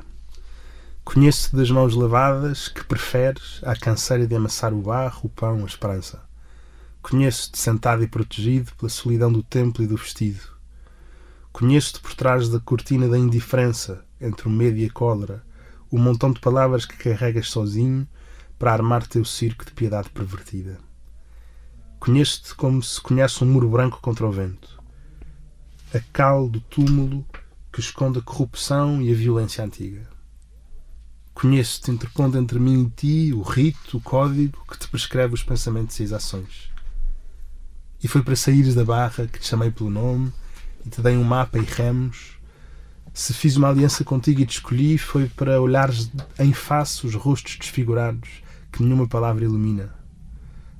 Conheço-te 1.04 1.54
das 1.58 1.70
mãos 1.70 1.96
lavadas 1.96 2.70
que 2.70 2.82
preferes 2.82 3.60
à 3.62 3.76
canseira 3.76 4.26
de 4.26 4.34
amassar 4.34 4.74
o 4.74 4.82
barro, 4.82 5.26
o 5.26 5.30
pão, 5.30 5.64
a 5.64 5.66
esperança. 5.66 6.24
Conheço-te 7.02 7.60
sentado 7.60 8.06
e 8.06 8.08
protegido 8.08 8.72
pela 8.78 8.88
solidão 8.88 9.30
do 9.30 9.44
templo 9.44 9.84
e 9.84 9.88
do 9.88 9.98
vestido. 9.98 10.40
Conheço-te 11.52 12.00
por 12.00 12.14
trás 12.14 12.48
da 12.48 12.62
cortina 12.62 13.10
da 13.10 13.18
indiferença, 13.18 14.06
entre 14.22 14.48
o 14.48 14.50
medo 14.50 14.78
e 14.78 14.86
a 14.86 14.90
cólera, 14.90 15.44
o 15.92 15.98
montão 15.98 16.32
de 16.32 16.40
palavras 16.40 16.86
que 16.86 16.96
carregas 16.96 17.50
sozinho 17.50 18.08
para 18.58 18.72
armar 18.72 19.06
teu 19.06 19.26
circo 19.26 19.66
de 19.66 19.74
piedade 19.74 20.10
pervertida. 20.12 20.78
Conheço-te 22.00 22.56
como 22.56 22.82
se 22.82 23.02
conhece 23.02 23.44
um 23.44 23.48
muro 23.48 23.68
branco 23.68 24.00
contra 24.02 24.26
o 24.26 24.32
vento 24.32 24.77
a 25.98 26.02
cal 26.14 26.48
do 26.48 26.60
túmulo 26.62 27.26
que 27.72 27.80
esconde 27.80 28.20
a 28.20 28.22
corrupção 28.22 29.02
e 29.02 29.12
a 29.12 29.16
violência 29.16 29.64
antiga. 29.64 30.08
Conheço-te 31.34 31.92
interpondo 31.92 32.38
entre 32.38 32.60
mim 32.60 32.86
e 32.86 32.90
ti 32.90 33.34
o 33.34 33.42
rito, 33.42 33.98
o 33.98 34.02
código 34.02 34.58
que 34.70 34.78
te 34.78 34.88
prescreve 34.88 35.34
os 35.34 35.44
pensamentos 35.44 36.00
e 36.00 36.04
as 36.04 36.12
ações. 36.12 36.72
E 38.04 38.08
foi 38.08 38.24
para 38.24 38.36
saíres 38.36 38.76
da 38.76 38.84
barra 38.84 39.28
que 39.28 39.40
te 39.40 39.48
chamei 39.48 39.72
pelo 39.72 39.90
nome 39.90 40.32
e 40.86 40.90
te 40.90 41.02
dei 41.02 41.18
um 41.18 41.24
mapa 41.24 41.58
e 41.58 41.62
remos. 41.62 42.38
Se 43.14 43.34
fiz 43.34 43.56
uma 43.56 43.70
aliança 43.70 44.04
contigo 44.04 44.42
e 44.42 44.46
te 44.46 44.58
escolhi, 44.58 44.98
foi 44.98 45.28
para 45.28 45.62
olhares 45.62 46.12
em 46.40 46.54
face 46.54 47.06
os 47.06 47.16
rostos 47.16 47.58
desfigurados 47.58 48.30
que 48.72 48.84
nenhuma 48.84 49.08
palavra 49.08 49.46
ilumina. 49.46 49.94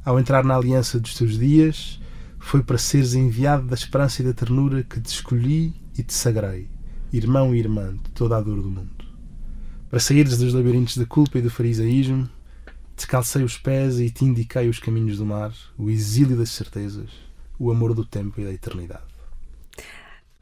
Ao 0.06 0.20
entrar 0.20 0.44
na 0.44 0.56
aliança 0.56 1.00
dos 1.00 1.16
teus 1.16 1.38
dias, 1.38 2.00
foi 2.48 2.64
para 2.64 2.78
seres 2.78 3.14
enviado 3.14 3.68
da 3.68 3.76
esperança 3.76 4.22
e 4.22 4.26
da 4.26 4.32
ternura 4.32 4.82
que 4.82 5.02
te 5.02 5.08
escolhi 5.08 5.74
e 5.98 6.02
te 6.02 6.14
sagrei, 6.14 6.70
irmão 7.12 7.54
e 7.54 7.60
irmã 7.60 7.92
de 7.92 8.10
toda 8.12 8.38
a 8.38 8.42
dor 8.42 8.62
do 8.62 8.72
mundo. 8.72 9.06
Para 9.90 10.00
saíres 10.00 10.38
dos 10.38 10.54
labirintos 10.54 10.96
da 10.96 11.06
culpa 11.06 11.38
e 11.38 11.42
do 11.42 11.50
farisaísmo, 11.50 12.30
te 12.96 13.06
calcei 13.06 13.44
os 13.44 13.58
pés 13.58 14.00
e 14.00 14.10
te 14.10 14.24
indiquei 14.24 14.70
os 14.70 14.80
caminhos 14.80 15.18
do 15.18 15.26
mar, 15.26 15.54
o 15.78 15.90
exílio 15.90 16.38
das 16.38 16.50
certezas, 16.52 17.10
o 17.60 17.70
amor 17.70 17.94
do 17.94 18.06
tempo 18.06 18.40
e 18.40 18.46
da 18.46 18.54
eternidade. 18.54 19.07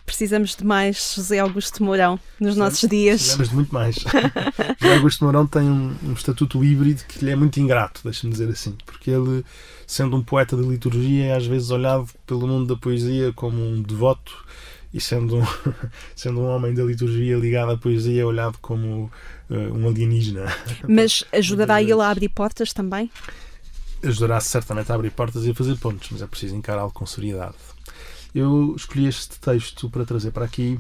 Precisamos 0.06 0.56
de 0.56 0.64
mais 0.64 1.14
José 1.16 1.40
Augusto 1.40 1.84
Mourão 1.84 2.20
nos 2.40 2.56
nossos 2.56 2.88
dias. 2.88 3.22
Precisamos 3.22 3.50
de 3.50 3.56
muito 3.56 3.74
mais. 3.74 3.96
José 4.80 4.96
Augusto 4.96 5.26
Mourão 5.26 5.48
tem 5.48 5.64
um, 5.64 5.96
um 6.04 6.14
estatuto 6.14 6.64
híbrido 6.64 7.04
que 7.08 7.26
lhe 7.26 7.32
é 7.32 7.36
muito 7.36 7.60
ingrato, 7.60 8.02
deixa-me 8.04 8.32
dizer 8.32 8.50
assim, 8.50 8.78
porque 8.86 9.10
ele 9.10 9.44
sendo 9.88 10.16
um 10.18 10.24
poeta 10.24 10.56
de 10.56 10.64
liturgia, 10.64 11.26
é 11.26 11.36
às 11.36 11.46
vezes 11.46 11.70
olhado 11.70 12.08
pelo 12.26 12.48
mundo 12.48 12.74
da 12.74 12.80
poesia 12.80 13.32
como 13.34 13.58
um 13.62 13.82
devoto, 13.82 14.46
e 14.94 15.00
sendo 15.00 15.38
um, 15.38 15.44
sendo 16.16 16.40
um 16.40 16.48
homem 16.48 16.74
da 16.74 16.84
liturgia 16.84 17.36
ligado 17.38 17.72
à 17.72 17.78
poesia, 17.78 18.22
é 18.22 18.26
olhado 18.26 18.58
como 18.62 19.12
uh, 19.50 19.54
um 19.74 19.88
alienígena. 19.88 20.46
Mas 20.88 21.24
ajudará 21.32 21.82
ele 21.82 22.02
a 22.02 22.10
abrir 22.10 22.30
portas 22.30 22.74
também? 22.74 23.12
Ajudará 24.04 24.40
certamente 24.40 24.92
a 24.92 24.96
abrir 24.96 25.12
portas 25.12 25.46
e 25.46 25.52
a 25.52 25.56
fazer 25.56 25.76
pontos, 25.78 26.12
mas 26.12 26.22
é 26.22 26.28
preciso 26.28 26.56
encará-lo 26.56 26.92
com 26.92 27.08
seriedade. 27.08 27.56
Eu 28.36 28.76
escolhi 28.76 29.08
este 29.08 29.40
texto 29.40 29.90
para 29.90 30.04
trazer 30.04 30.32
para 30.32 30.44
aqui 30.44 30.78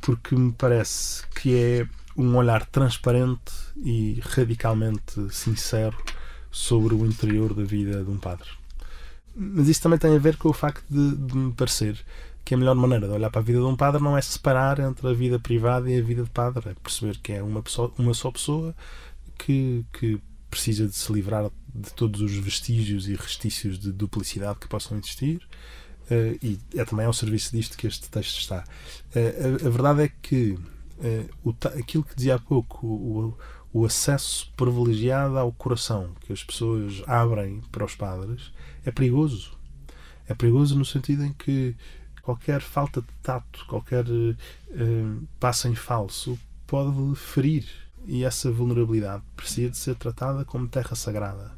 porque 0.00 0.34
me 0.34 0.50
parece 0.50 1.26
que 1.26 1.54
é 1.54 1.86
um 2.16 2.34
olhar 2.34 2.64
transparente 2.64 3.52
e 3.84 4.18
radicalmente 4.22 5.28
sincero 5.30 5.94
sobre 6.50 6.94
o 6.94 7.04
interior 7.04 7.52
da 7.52 7.64
vida 7.64 8.02
de 8.02 8.10
um 8.10 8.16
padre. 8.16 8.48
Mas 9.36 9.68
isso 9.68 9.82
também 9.82 9.98
tem 9.98 10.16
a 10.16 10.18
ver 10.18 10.38
com 10.38 10.48
o 10.48 10.54
facto 10.54 10.82
de, 10.88 11.16
de, 11.16 11.36
me 11.36 11.52
parecer 11.52 12.02
que 12.46 12.54
a 12.54 12.56
melhor 12.56 12.74
maneira 12.74 13.06
de 13.06 13.12
olhar 13.12 13.28
para 13.28 13.42
a 13.42 13.44
vida 13.44 13.58
de 13.58 13.64
um 13.66 13.76
padre 13.76 14.02
não 14.02 14.16
é 14.16 14.22
separar 14.22 14.80
entre 14.80 15.06
a 15.06 15.12
vida 15.12 15.38
privada 15.38 15.90
e 15.90 15.98
a 15.98 16.02
vida 16.02 16.24
de 16.24 16.30
padre, 16.30 16.70
é 16.70 16.74
perceber 16.82 17.18
que 17.18 17.34
é 17.34 17.42
uma, 17.42 17.60
pessoa, 17.62 17.92
uma 17.98 18.14
só 18.14 18.30
pessoa 18.30 18.74
que, 19.36 19.84
que 19.92 20.18
precisa 20.50 20.86
de 20.86 20.96
se 20.96 21.12
livrar 21.12 21.50
de 21.74 21.92
todos 21.92 22.22
os 22.22 22.32
vestígios 22.32 23.06
e 23.06 23.14
restícios 23.14 23.78
de 23.78 23.92
duplicidade 23.92 24.58
que 24.58 24.66
possam 24.66 24.96
existir. 24.96 25.46
Uh, 26.10 26.36
e 26.42 26.58
é 26.74 26.84
também 26.84 27.06
ao 27.06 27.12
serviço 27.12 27.52
disto 27.52 27.78
que 27.78 27.86
este 27.86 28.10
texto 28.10 28.40
está. 28.40 28.64
Uh, 29.14 29.64
a, 29.64 29.68
a, 29.68 29.70
verdade 29.70 30.02
é 30.02 30.12
que 30.20 30.58
uh, 30.98 31.28
o, 31.44 31.54
aquilo 31.78 32.02
que 32.02 32.16
dizia 32.16 32.34
há 32.34 32.38
pouco, 32.40 32.84
o, 32.84 33.38
o 33.72 33.84
acesso 33.84 34.50
privilegiado 34.56 35.38
ao 35.38 35.52
coração 35.52 36.10
que 36.22 36.32
as 36.32 36.42
pessoas 36.42 37.00
abrem 37.06 37.62
para 37.70 37.84
os 37.84 37.94
padres 37.94 38.52
é 38.84 38.90
perigoso. 38.90 39.56
É 40.28 40.34
perigoso 40.34 40.76
no 40.76 40.84
sentido 40.84 41.24
em 41.24 41.32
que 41.32 41.76
qualquer 42.22 42.60
falta 42.60 43.00
de 43.00 43.12
tato, 43.22 43.64
qualquer 43.66 44.04
passo 45.38 45.66
em 45.68 45.74
falso 45.74 46.38
pode 46.66 47.16
ferir. 47.16 47.66
E 48.06 48.24
essa 48.24 48.50
vulnerabilidade 48.50 49.22
precisa 49.36 49.70
de 49.70 49.76
ser 49.76 49.94
tratada 49.96 50.44
como 50.44 50.68
terra 50.68 50.94
sagrada. 50.94 51.52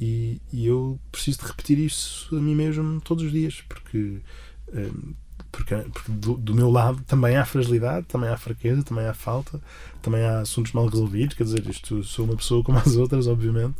E, 0.00 0.40
e 0.50 0.66
eu 0.66 0.98
preciso 1.12 1.40
de 1.40 1.46
repetir 1.46 1.78
isso 1.78 2.34
a 2.34 2.40
mim 2.40 2.54
mesmo 2.54 3.00
todos 3.02 3.24
os 3.24 3.30
dias, 3.30 3.62
porque 3.68 4.20
uh, 4.68 5.14
porque, 5.52 5.74
porque 5.74 6.12
do, 6.12 6.36
do, 6.36 6.54
meu 6.54 6.70
lado 6.70 7.02
também 7.02 7.36
há 7.36 7.44
fragilidade, 7.44 8.06
também 8.06 8.30
há 8.30 8.36
fraqueza, 8.36 8.82
também 8.82 9.06
há 9.06 9.14
falta, 9.14 9.60
também 10.00 10.22
há 10.22 10.40
assuntos 10.40 10.72
mal 10.72 10.86
resolvidos. 10.86 11.36
Quer 11.36 11.44
dizer, 11.44 11.68
isto 11.68 12.02
sou 12.04 12.24
uma 12.24 12.36
pessoa 12.36 12.62
como 12.62 12.78
as 12.78 12.96
outras, 12.96 13.26
obviamente, 13.26 13.76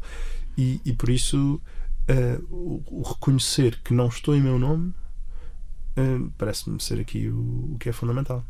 e, 0.59 0.81
e 0.85 0.93
por 0.93 1.09
isso 1.09 1.61
uh, 2.11 2.55
o, 2.55 2.83
o, 2.87 3.03
reconhecer 3.03 3.81
que 3.85 3.95
não 3.95 4.09
estou 4.09 4.35
em 4.35 4.43
meu 4.43 4.59
nome 4.59 4.93
uh, 5.97 6.31
parece-me 6.37 6.81
ser 6.81 7.01
aqui 7.01 7.29
o, 7.29 7.75
o 7.75 7.77
que 7.79 7.89
é 7.89 7.93
fundamental. 7.93 8.45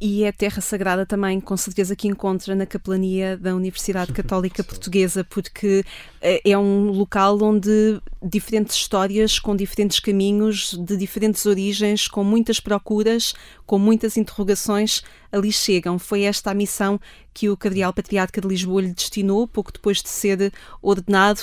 E 0.00 0.24
é 0.24 0.32
terra 0.32 0.60
sagrada 0.60 1.06
também, 1.06 1.40
com 1.40 1.56
certeza 1.56 1.96
que 1.96 2.08
encontra 2.08 2.54
na 2.54 2.66
capelania 2.66 3.36
da 3.36 3.54
Universidade 3.54 4.12
Católica 4.14 4.62
Portuguesa, 4.62 5.24
porque 5.24 5.84
eh, 6.20 6.40
é 6.44 6.58
um 6.58 6.90
local 6.90 7.38
onde 7.42 8.00
diferentes 8.22 8.76
histórias, 8.76 9.38
com 9.38 9.56
diferentes 9.56 10.00
caminhos, 10.00 10.72
de 10.72 10.96
diferentes 10.96 11.46
origens, 11.46 12.08
com 12.08 12.22
muitas 12.22 12.60
procuras, 12.60 13.34
com 13.64 13.78
muitas 13.78 14.16
interrogações, 14.16 15.02
ali 15.32 15.52
chegam. 15.52 15.98
Foi 15.98 16.22
esta 16.22 16.50
a 16.50 16.54
missão 16.54 17.00
que 17.32 17.48
o 17.48 17.56
Cardeal 17.56 17.92
Patriarca 17.92 18.40
de 18.40 18.48
Lisboa 18.48 18.82
lhe 18.82 18.92
destinou, 18.92 19.46
pouco 19.46 19.72
depois 19.72 20.02
de 20.02 20.08
ser 20.08 20.52
ordenado. 20.82 21.42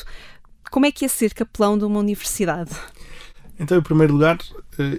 Como 0.69 0.85
é 0.85 0.91
que 0.91 1.05
é 1.05 1.07
ser 1.07 1.33
capelão 1.33 1.77
de 1.77 1.85
uma 1.85 1.99
universidade? 1.99 2.71
Então, 3.59 3.77
em 3.77 3.81
primeiro 3.81 4.13
lugar, 4.13 4.37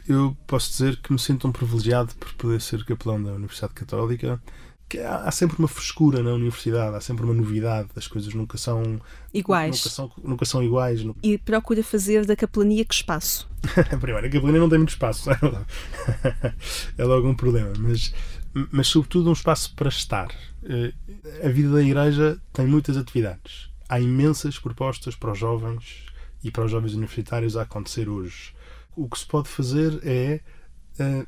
eu 0.09 0.37
posso 0.47 0.71
dizer 0.71 0.97
que 0.97 1.13
me 1.13 1.19
sinto 1.19 1.49
um 1.49 1.53
privilegiado 1.53 2.15
por 2.15 2.33
poder 2.35 2.61
ser 2.61 2.85
capelão 2.85 3.23
da 3.23 3.33
Universidade 3.33 3.75
Católica. 3.75 4.41
Que 4.89 4.99
há, 4.99 5.31
sempre 5.31 5.59
uma 5.59 5.67
frescura 5.67 6.23
na 6.23 6.33
universidade, 6.33 6.95
há 6.95 7.01
sempre 7.01 7.25
uma 7.25 7.33
novidade, 7.33 7.89
as 7.97 8.07
coisas 8.07 8.35
nunca 8.35 8.59
são 8.59 9.01
iguais. 9.33 9.77
Nunca 9.77 9.89
são, 9.89 10.13
nunca 10.23 10.45
são 10.45 10.63
iguais. 10.63 11.01
E 11.23 11.39
procura 11.39 11.83
fazer 11.83 12.27
da 12.27 12.37
capelania 12.37 12.85
que 12.85 12.95
espaço? 12.95 13.49
Primeiro, 13.99 14.27
a 14.27 14.31
capelania 14.31 14.61
não 14.61 14.69
tem 14.69 14.79
muito 14.79 14.91
espaço, 14.91 15.31
é 16.99 17.05
logo 17.05 17.27
um 17.27 17.35
problema, 17.35 17.73
mas, 17.79 18.13
mas 18.71 18.87
sobretudo 18.87 19.31
um 19.31 19.33
espaço 19.33 19.75
para 19.75 19.89
estar. 19.89 20.29
Eh, 20.65 20.93
a 21.43 21.49
vida 21.49 21.71
da 21.73 21.83
igreja 21.83 22.39
tem 22.53 22.67
muitas 22.67 22.99
atividades. 22.99 23.71
Há 23.89 23.99
imensas 24.01 24.59
propostas 24.59 25.17
para 25.17 25.33
os 25.33 25.39
jovens 25.39 26.05
e 26.43 26.51
para 26.51 26.65
os 26.65 26.71
jovens 26.71 26.93
universitários 26.93 27.57
a 27.57 27.63
acontecer 27.63 28.09
hoje. 28.09 28.55
O 28.97 29.09
que 29.09 29.19
se 29.19 29.27
pode 29.27 29.49
fazer 29.49 30.01
é 30.05 30.41
uh, 31.01 31.27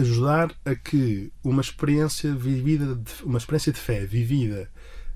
ajudar 0.00 0.54
a 0.64 0.74
que 0.74 1.32
uma 1.42 1.60
experiência 1.60 2.34
vivida, 2.34 3.00
uma 3.22 3.38
experiência 3.38 3.72
de 3.72 3.78
fé 3.78 4.04
vivida, 4.04 4.70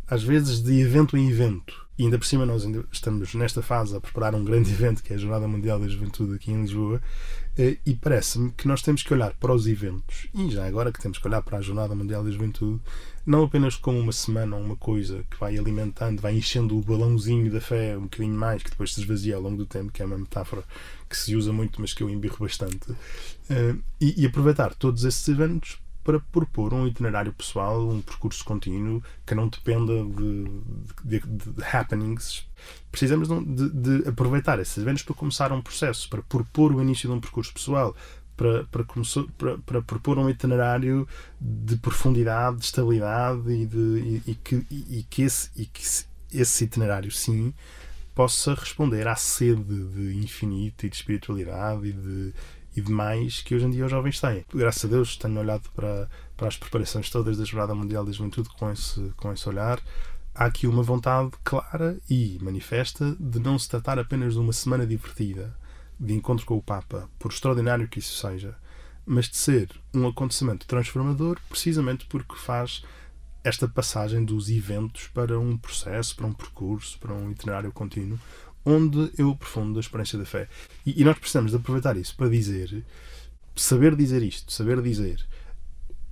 às 0.07 0.23
vezes 0.23 0.63
de 0.63 0.81
evento 0.81 1.17
em 1.17 1.31
evento, 1.31 1.87
e 1.99 2.05
ainda 2.05 2.19
por 2.19 2.27
cima 2.27 2.45
nós 2.45 2.67
estamos 2.93 3.35
nesta 3.35 3.63
fase 3.63 3.97
a 3.97 4.01
preparar 4.01 4.35
um 4.35 4.45
grande 4.45 4.71
evento 4.73 5.03
que 5.03 5.13
é 5.13 5.17
a 5.17 5.19
Jornada 5.19 5.47
Mundial 5.49 5.79
da 5.79 5.89
Juventude 5.89 6.35
aqui 6.35 6.51
em 6.51 6.61
Lisboa, 6.61 7.01
eh, 7.57 7.79
e 7.87 7.95
parece-me 7.95 8.51
que 8.53 8.69
nós 8.69 8.83
temos 8.83 9.03
que 9.03 9.15
olhar 9.15 9.33
para 9.35 9.55
os 9.55 9.67
eventos, 9.67 10.29
e 10.35 10.51
já 10.51 10.67
agora 10.67 10.93
que 10.93 11.01
temos 11.01 11.19
que 11.19 11.27
olhar 11.27 11.43
para 11.43 11.59
a 11.59 11.63
Jornada 11.63 11.95
Mundial 11.95 12.25
da 12.25 12.31
Juventude, 12.31 12.81
não 13.27 13.45
apenas 13.45 13.77
como 13.77 13.99
uma 13.99 14.13
semana 14.13 14.57
ou 14.57 14.63
uma 14.63 14.77
coisa 14.77 15.25
que 15.31 15.39
vai 15.39 15.57
alimentando, 15.57 16.21
vai 16.21 16.37
enchendo 16.37 16.77
o 16.77 16.83
balãozinho 16.83 17.51
da 17.51 17.61
fé 17.61 17.97
um 17.97 18.03
bocadinho 18.03 18.35
mais, 18.35 18.63
que 18.63 18.71
depois 18.71 18.93
se 18.93 19.01
esvazia 19.01 19.37
ao 19.37 19.43
longo 19.43 19.57
do 19.57 19.67
tempo, 19.67 19.91
que 19.91 20.03
é 20.03 20.05
uma 20.05 20.19
metáfora 20.19 20.63
que 21.09 21.17
se 21.17 21.35
usa 21.35 21.53
muito, 21.53 21.81
mas 21.81 21.95
que 21.95 22.03
eu 22.03 22.11
embirro 22.11 22.37
bastante, 22.41 22.91
uh, 22.91 23.83
e, 24.01 24.23
e, 24.23 24.27
aproveitar 24.27 24.75
todos 24.75 25.05
esses 25.05 25.27
eventos 25.29 25.79
para 26.03 26.21
propor 26.21 26.75
um 26.75 26.87
itinerário 26.87 27.33
pessoal, 27.33 27.89
um 27.89 28.03
percurso 28.03 28.45
contínuo 28.45 29.03
que 29.25 29.35
não 29.35 29.49
dependa 29.49 30.05
de, 30.05 30.45
de, 31.03 31.27
de, 31.27 31.65
happenings. 31.65 32.47
Precisamos 32.93 33.27
de, 33.29 33.71
de, 33.71 34.09
aproveitar 34.09 34.61
esses 34.61 34.77
eventos 34.77 35.03
para 35.03 35.15
começar 35.15 35.51
um 35.51 35.63
processo, 35.63 36.09
para 36.11 36.23
propor 36.23 36.75
o 36.75 36.83
início 36.83 37.09
de 37.09 37.15
um 37.15 37.21
percurso 37.21 37.55
pessoal, 37.55 37.97
para, 38.37 38.65
para, 38.65 38.85
começar, 38.85 39.25
para, 39.39 39.59
para 39.59 39.83
propor 39.83 40.19
um 40.19 40.29
itinerário 40.29 41.07
de 41.41 41.77
profundidade, 41.77 42.59
de 42.59 42.65
estabilidade 42.65 43.51
e, 43.51 43.67
de, 43.67 43.77
e, 43.77 44.31
e 44.31 44.35
que, 44.35 44.67
e, 44.71 45.07
que, 45.09 45.23
esse, 45.23 45.51
e 45.57 45.67
que 45.67 45.83
esse 46.33 46.65
itinerário, 46.65 47.11
sim, 47.11 47.55
possa 48.15 48.55
responder 48.55 49.07
à 49.09 49.17
sede 49.17 49.63
de 49.63 50.17
infinito 50.17 50.87
e 50.87 50.89
de 50.89 50.97
espiritualidade 50.97 51.89
e 51.89 51.93
de, 51.93 52.35
e 52.77 52.81
de 52.81 52.91
mais 52.91 53.43
que 53.43 53.55
hoje 53.55 53.67
em 53.67 53.71
dia 53.71 53.85
os 53.85 53.91
jovens 53.91 54.21
têm. 54.21 54.45
Graças 54.53 54.85
a 54.85 54.89
Deus 54.89 55.17
tenho 55.17 55.39
olhado 55.39 55.69
para, 55.75 56.09
para 56.37 56.49
as 56.49 56.57
preparações 56.57 57.11
todas 57.11 57.37
da 57.37 57.45
Jornada 57.45 57.75
Mundial 57.75 58.05
da 58.05 58.13
Juventude 58.13 58.49
com 58.51 58.71
esse, 58.71 59.01
com 59.17 59.33
esse 59.33 59.49
olhar. 59.49 59.81
Há 60.35 60.47
aqui 60.47 60.67
uma 60.67 60.83
vontade 60.83 61.31
clara 61.45 61.97
e 62.11 62.39
manifesta 62.43 63.17
de 63.21 63.39
não 63.39 63.59
se 63.59 63.69
tratar 63.69 63.99
apenas 63.99 64.35
de 64.35 64.41
uma 64.41 64.53
semana 64.53 64.85
divertida, 64.85 65.55
de 66.05 66.15
encontro 66.15 66.47
com 66.47 66.57
o 66.57 66.63
Papa, 66.63 67.09
por 67.19 67.33
extraordinário 67.33 67.89
que 67.89 67.99
isso 67.99 68.17
seja, 68.17 68.57
mas 69.07 69.29
de 69.29 69.37
ser 69.37 69.69
um 69.93 70.07
acontecimento 70.07 70.67
transformador 70.67 71.39
precisamente 71.49 72.07
porque 72.07 72.37
faz 72.37 72.83
esta 73.43 73.69
passagem 73.69 74.25
dos 74.25 74.49
eventos 74.49 75.09
para 75.09 75.39
um 75.39 75.57
processo, 75.57 76.17
para 76.17 76.27
um 76.27 76.33
percurso, 76.33 76.99
para 76.99 77.13
um 77.13 77.31
itinerário 77.31 77.71
contínuo, 77.73 78.19
onde 78.65 79.13
eu 79.19 79.31
aprofundo 79.31 79.79
a 79.79 79.81
experiência 79.81 80.19
da 80.19 80.25
fé. 80.25 80.49
E, 80.87 81.01
e 81.01 81.05
nós 81.05 81.19
precisamos 81.19 81.51
de 81.51 81.59
aproveitar 81.59 81.97
isso 81.97 82.17
para 82.17 82.31
dizer, 82.31 82.85
saber 83.55 83.95
dizer 83.95 84.23
isto, 84.23 84.51
saber 84.51 84.81
dizer, 84.81 85.27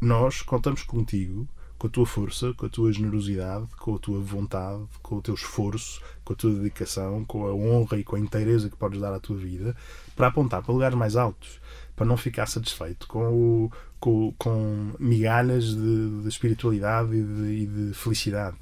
nós 0.00 0.42
contamos 0.42 0.82
contigo 0.82 1.48
com 1.82 1.88
a 1.88 1.90
tua 1.90 2.06
força, 2.06 2.54
com 2.54 2.64
a 2.64 2.68
tua 2.68 2.92
generosidade, 2.92 3.66
com 3.76 3.96
a 3.96 3.98
tua 3.98 4.20
vontade, 4.20 4.84
com 5.02 5.16
o 5.16 5.20
teu 5.20 5.34
esforço, 5.34 6.00
com 6.24 6.32
a 6.32 6.36
tua 6.36 6.54
dedicação, 6.54 7.24
com 7.24 7.44
a 7.44 7.52
honra 7.52 7.98
e 7.98 8.04
com 8.04 8.14
a 8.14 8.20
inteireza 8.20 8.70
que 8.70 8.76
podes 8.76 9.00
dar 9.00 9.12
à 9.12 9.18
tua 9.18 9.36
vida, 9.36 9.74
para 10.14 10.28
apontar 10.28 10.62
para 10.62 10.72
lugares 10.72 10.96
mais 10.96 11.16
altos, 11.16 11.60
para 11.96 12.06
não 12.06 12.16
ficar 12.16 12.46
satisfeito 12.46 13.08
com, 13.08 13.24
o, 13.24 13.72
com, 13.98 14.32
com 14.38 14.92
migalhas 15.00 15.74
de, 15.74 16.22
de 16.22 16.28
espiritualidade 16.28 17.16
e 17.16 17.24
de, 17.24 17.62
e 17.62 17.66
de 17.66 17.94
felicidade. 17.94 18.56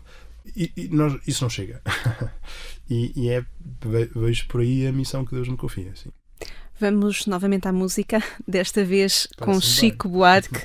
E, 0.57 0.73
e 0.75 0.89
nós, 0.89 1.21
isso 1.27 1.45
não 1.45 1.51
chega. 1.51 1.83
e, 2.89 3.13
e, 3.15 3.29
é, 3.29 3.45
vejo 4.17 4.49
por 4.49 4.63
aí 4.63 4.87
a 4.87 4.93
missão 4.93 5.27
que 5.27 5.35
Deus 5.35 5.47
me 5.47 5.59
confia. 5.59 5.91
Assim. 5.91 6.09
Vamos 6.81 7.27
novamente 7.27 7.69
à 7.69 7.73
música, 7.73 8.23
desta 8.49 8.83
vez 8.83 9.29
com 9.39 9.61
Chico 9.61 10.09
bem. 10.09 10.17
Buarque. 10.17 10.65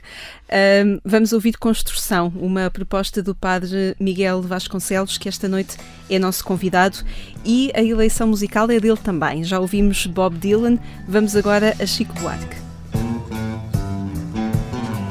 Um, 0.86 1.00
vamos 1.04 1.34
ouvir 1.34 1.58
Construção, 1.58 2.32
uma 2.38 2.72
proposta 2.72 3.22
do 3.22 3.36
padre 3.36 3.98
Miguel 4.00 4.42
Vasconcelos, 4.42 5.18
que 5.18 5.28
esta 5.28 5.50
noite 5.50 5.76
é 6.10 6.18
nosso 6.18 6.46
convidado, 6.46 7.00
e 7.44 7.70
a 7.76 7.84
eleição 7.84 8.28
musical 8.28 8.72
é 8.72 8.80
dele 8.80 8.96
também. 8.96 9.44
Já 9.44 9.60
ouvimos 9.60 10.06
Bob 10.06 10.38
Dylan, 10.38 10.80
vamos 11.06 11.36
agora 11.36 11.76
a 11.82 11.86
Chico 11.86 12.14
Buarque. 12.14 12.56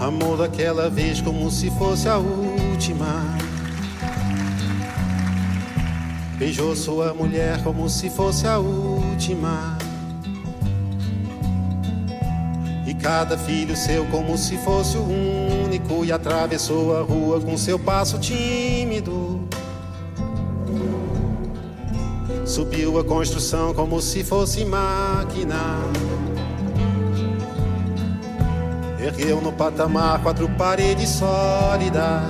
Amor 0.00 0.38
daquela 0.38 0.88
vez 0.88 1.20
como 1.20 1.50
se 1.50 1.70
fosse 1.72 2.08
a 2.08 2.16
última. 2.16 3.22
Beijou 6.38 6.74
sua 6.74 7.12
mulher 7.12 7.62
como 7.62 7.90
se 7.90 8.08
fosse 8.08 8.46
a 8.46 8.58
última. 8.58 9.76
Cada 12.92 13.38
filho 13.38 13.74
seu 13.74 14.04
como 14.06 14.36
se 14.36 14.58
fosse 14.58 14.98
o 14.98 15.04
único 15.64 16.04
e 16.04 16.12
atravessou 16.12 16.98
a 16.98 17.02
rua 17.02 17.40
com 17.40 17.56
seu 17.56 17.78
passo 17.78 18.18
tímido. 18.18 19.48
Subiu 22.44 22.98
a 22.98 23.04
construção 23.04 23.72
como 23.72 24.02
se 24.02 24.22
fosse 24.22 24.66
máquina. 24.66 25.78
Ergueu 29.00 29.40
no 29.40 29.52
patamar 29.52 30.22
quatro 30.22 30.48
paredes 30.50 31.08
sólidas. 31.08 32.22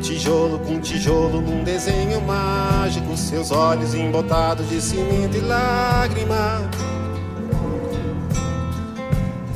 Tijolo 0.00 0.58
com 0.60 0.80
tijolo 0.80 1.40
num 1.40 1.62
desenho 1.62 2.20
mágico, 2.20 3.16
seus 3.16 3.50
olhos 3.50 3.94
embotados 3.94 4.68
de 4.68 4.80
cimento 4.80 5.36
e 5.36 5.40
lágrimas. 5.40 6.73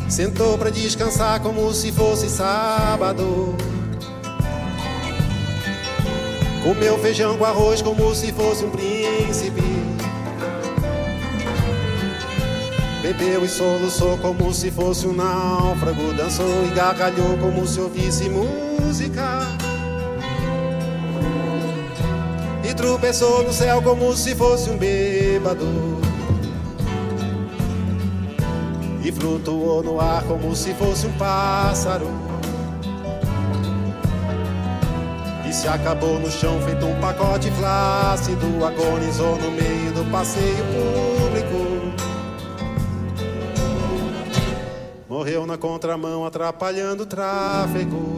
Sentou 0.09 0.57
para 0.57 0.71
descansar 0.71 1.39
como 1.41 1.73
se 1.75 1.93
fosse 1.93 2.31
sábado. 2.31 3.55
Comeu 6.65 6.99
feijão 6.99 7.37
com 7.37 7.45
arroz 7.45 7.83
como 7.83 8.15
se 8.15 8.33
fosse 8.33 8.65
um 8.65 8.71
príncipe. 8.71 9.63
Bebeu 13.03 13.45
e 13.45 13.49
soluçou 13.49 14.17
como 14.19 14.53
se 14.53 14.71
fosse 14.71 15.07
um 15.07 15.13
náufrago. 15.13 16.15
Dançou 16.15 16.65
e 16.67 16.75
gargalhou 16.75 17.37
como 17.37 17.67
se 17.67 17.79
ouvisse 17.79 18.31
música. 18.31 19.47
E 22.69 22.75
tropeçou 22.75 23.45
no 23.45 23.53
céu 23.53 23.83
como 23.83 24.17
se 24.17 24.35
fosse 24.35 24.71
um 24.71 24.79
bêbado 24.79 26.08
e 29.09 29.13
flutuou 29.13 29.83
no 29.83 29.99
ar 29.99 30.23
como 30.25 30.55
se 30.55 30.75
fosse 30.75 31.07
um 31.07 31.13
pássaro. 31.13 32.07
E 35.49 35.53
se 35.53 35.67
acabou 35.67 36.21
no 36.21 36.31
chão 36.31 36.61
feito 36.61 36.85
um 36.85 37.01
pacote 37.01 37.51
flácido, 37.53 38.47
agonizou 38.63 39.37
no 39.37 39.51
meio 39.51 39.93
do 39.93 40.11
passeio 40.11 40.65
público. 40.67 41.59
Morreu 45.09 45.47
na 45.47 45.57
contramão 45.57 46.27
atrapalhando 46.27 47.05
o 47.05 47.07
tráfego. 47.07 48.18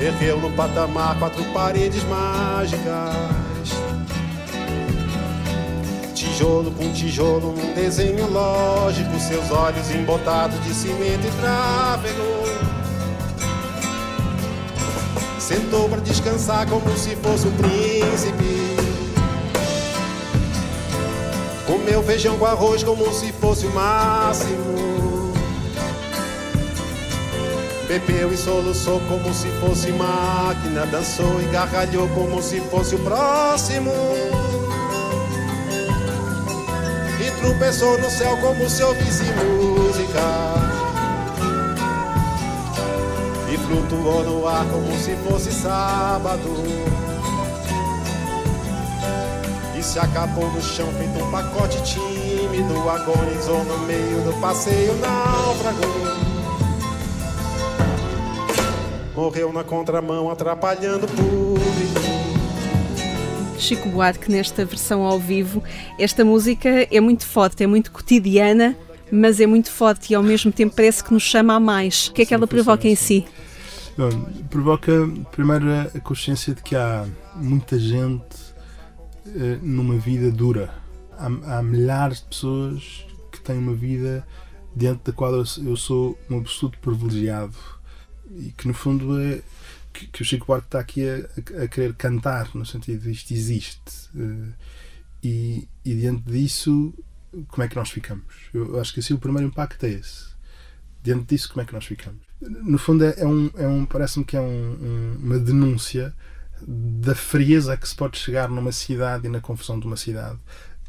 Ergueu 0.00 0.40
no 0.40 0.50
patamar 0.52 1.18
quatro 1.18 1.44
paredes 1.52 2.02
mágicas 2.04 3.40
tijolo 6.40 6.70
com 6.70 6.90
tijolo 6.90 7.52
num 7.52 7.74
desenho 7.74 8.26
lógico, 8.30 9.20
seus 9.20 9.50
olhos 9.50 9.90
embotados 9.90 10.58
de 10.64 10.72
cimento 10.72 11.26
e 11.26 11.30
tráfego. 11.38 12.40
Sentou 15.38 15.86
para 15.86 16.00
descansar 16.00 16.66
como 16.66 16.96
se 16.96 17.14
fosse 17.16 17.46
um 17.46 17.52
príncipe. 17.52 18.76
Comeu 21.66 22.02
feijão 22.02 22.38
com 22.38 22.46
arroz 22.46 22.82
como 22.82 23.12
se 23.12 23.32
fosse 23.32 23.66
o 23.66 23.74
máximo. 23.74 25.09
Bebeu 27.90 28.32
e 28.32 28.36
soluçou 28.36 29.00
como 29.08 29.34
se 29.34 29.48
fosse 29.58 29.90
máquina. 29.90 30.86
Dançou 30.86 31.42
e 31.42 31.46
gargalhou 31.46 32.08
como 32.10 32.40
se 32.40 32.60
fosse 32.60 32.94
o 32.94 33.00
próximo. 33.00 33.90
tropeçou 37.40 37.98
no 37.98 38.08
céu 38.08 38.36
como 38.36 38.70
se 38.70 38.84
ouvisse 38.84 39.24
música. 39.24 40.20
E 43.52 43.58
flutuou 43.58 44.22
no 44.22 44.46
ar 44.46 44.64
como 44.66 44.96
se 44.96 45.16
fosse 45.28 45.50
sábado. 45.50 46.48
E 49.76 49.82
se 49.82 49.98
acabou 49.98 50.48
no 50.52 50.62
chão 50.62 50.86
feito 50.92 51.24
um 51.24 51.28
pacote 51.32 51.82
tímido. 51.82 52.88
Agonizou 52.88 53.64
no 53.64 53.78
meio 53.78 54.22
do 54.22 54.40
passeio 54.40 54.94
náufrago. 54.98 56.09
Morreu 59.20 59.52
na 59.52 59.62
contramão 59.62 60.30
atrapalhando 60.30 61.04
o 61.04 61.08
público. 61.10 62.00
Chico 63.58 63.86
Buarque 63.90 64.30
nesta 64.30 64.64
versão 64.64 65.02
ao 65.02 65.18
vivo. 65.18 65.62
Esta 65.98 66.24
música 66.24 66.88
é 66.90 67.00
muito 67.00 67.26
forte, 67.26 67.62
é 67.62 67.66
muito 67.66 67.92
cotidiana, 67.92 68.74
mas 69.12 69.38
é 69.38 69.46
muito 69.46 69.70
forte 69.70 70.10
e 70.10 70.14
ao 70.14 70.22
mesmo 70.22 70.50
tempo 70.50 70.74
parece 70.74 71.04
que 71.04 71.12
nos 71.12 71.22
chama 71.22 71.52
a 71.52 71.60
mais. 71.60 72.06
O 72.08 72.14
que 72.14 72.22
é 72.22 72.24
que 72.24 72.32
ela 72.32 72.46
provoca 72.46 72.88
em 72.88 72.94
si? 72.94 73.26
Bom, 73.94 74.08
provoca 74.48 74.90
primeiro 75.32 75.66
a 75.70 76.00
consciência 76.00 76.54
de 76.54 76.62
que 76.62 76.74
há 76.74 77.04
muita 77.36 77.78
gente 77.78 78.54
uh, 79.26 79.60
numa 79.60 79.98
vida 79.98 80.30
dura. 80.30 80.70
Há, 81.18 81.58
há, 81.58 81.62
milhares 81.62 82.20
de 82.20 82.24
pessoas 82.24 83.04
que 83.30 83.38
têm 83.38 83.58
uma 83.58 83.74
vida 83.74 84.26
diante 84.74 85.02
da 85.04 85.12
qual 85.12 85.34
eu 85.34 85.76
sou 85.76 86.18
um 86.30 86.38
absoluto 86.38 86.78
privilegiado 86.78 87.79
e 88.36 88.52
que 88.56 88.68
no 88.68 88.74
fundo 88.74 89.20
é 89.20 89.42
que, 89.92 90.06
que 90.06 90.22
o 90.22 90.24
Chico 90.24 90.46
Buarque 90.46 90.66
está 90.66 90.80
aqui 90.80 91.02
a, 91.08 91.64
a, 91.64 91.68
querer 91.68 91.94
cantar, 91.94 92.50
no 92.54 92.64
sentido 92.64 93.02
de 93.02 93.10
isto 93.10 93.32
existe. 93.32 94.08
Uh, 94.14 94.52
e, 95.22 95.68
e 95.84 95.94
diante 95.94 96.22
disso, 96.22 96.94
como 97.48 97.62
é 97.62 97.68
que 97.68 97.76
nós 97.76 97.90
ficamos? 97.90 98.24
Eu 98.54 98.80
acho 98.80 98.92
que 98.92 99.00
assim 99.00 99.14
o 99.14 99.18
primeiro 99.18 99.48
impacto 99.48 99.84
é 99.84 99.90
esse. 99.90 100.30
Diante 101.02 101.24
disso, 101.26 101.48
como 101.50 101.62
é 101.62 101.64
que 101.64 101.72
nós 101.72 101.84
ficamos? 101.84 102.20
No 102.40 102.78
fundo, 102.78 103.04
é, 103.04 103.14
é 103.18 103.26
um, 103.26 103.50
é 103.56 103.66
um 103.66 103.84
parece-me 103.84 104.24
que 104.24 104.36
é 104.36 104.40
um, 104.40 104.44
um, 104.46 105.16
uma 105.22 105.38
denúncia 105.38 106.14
da 106.66 107.14
frieza 107.14 107.76
que 107.76 107.88
se 107.88 107.94
pode 107.94 108.18
chegar 108.18 108.48
numa 108.48 108.72
cidade 108.72 109.26
e 109.26 109.30
na 109.30 109.40
confusão 109.40 109.80
de 109.80 109.86
uma 109.86 109.96
cidade 109.96 110.38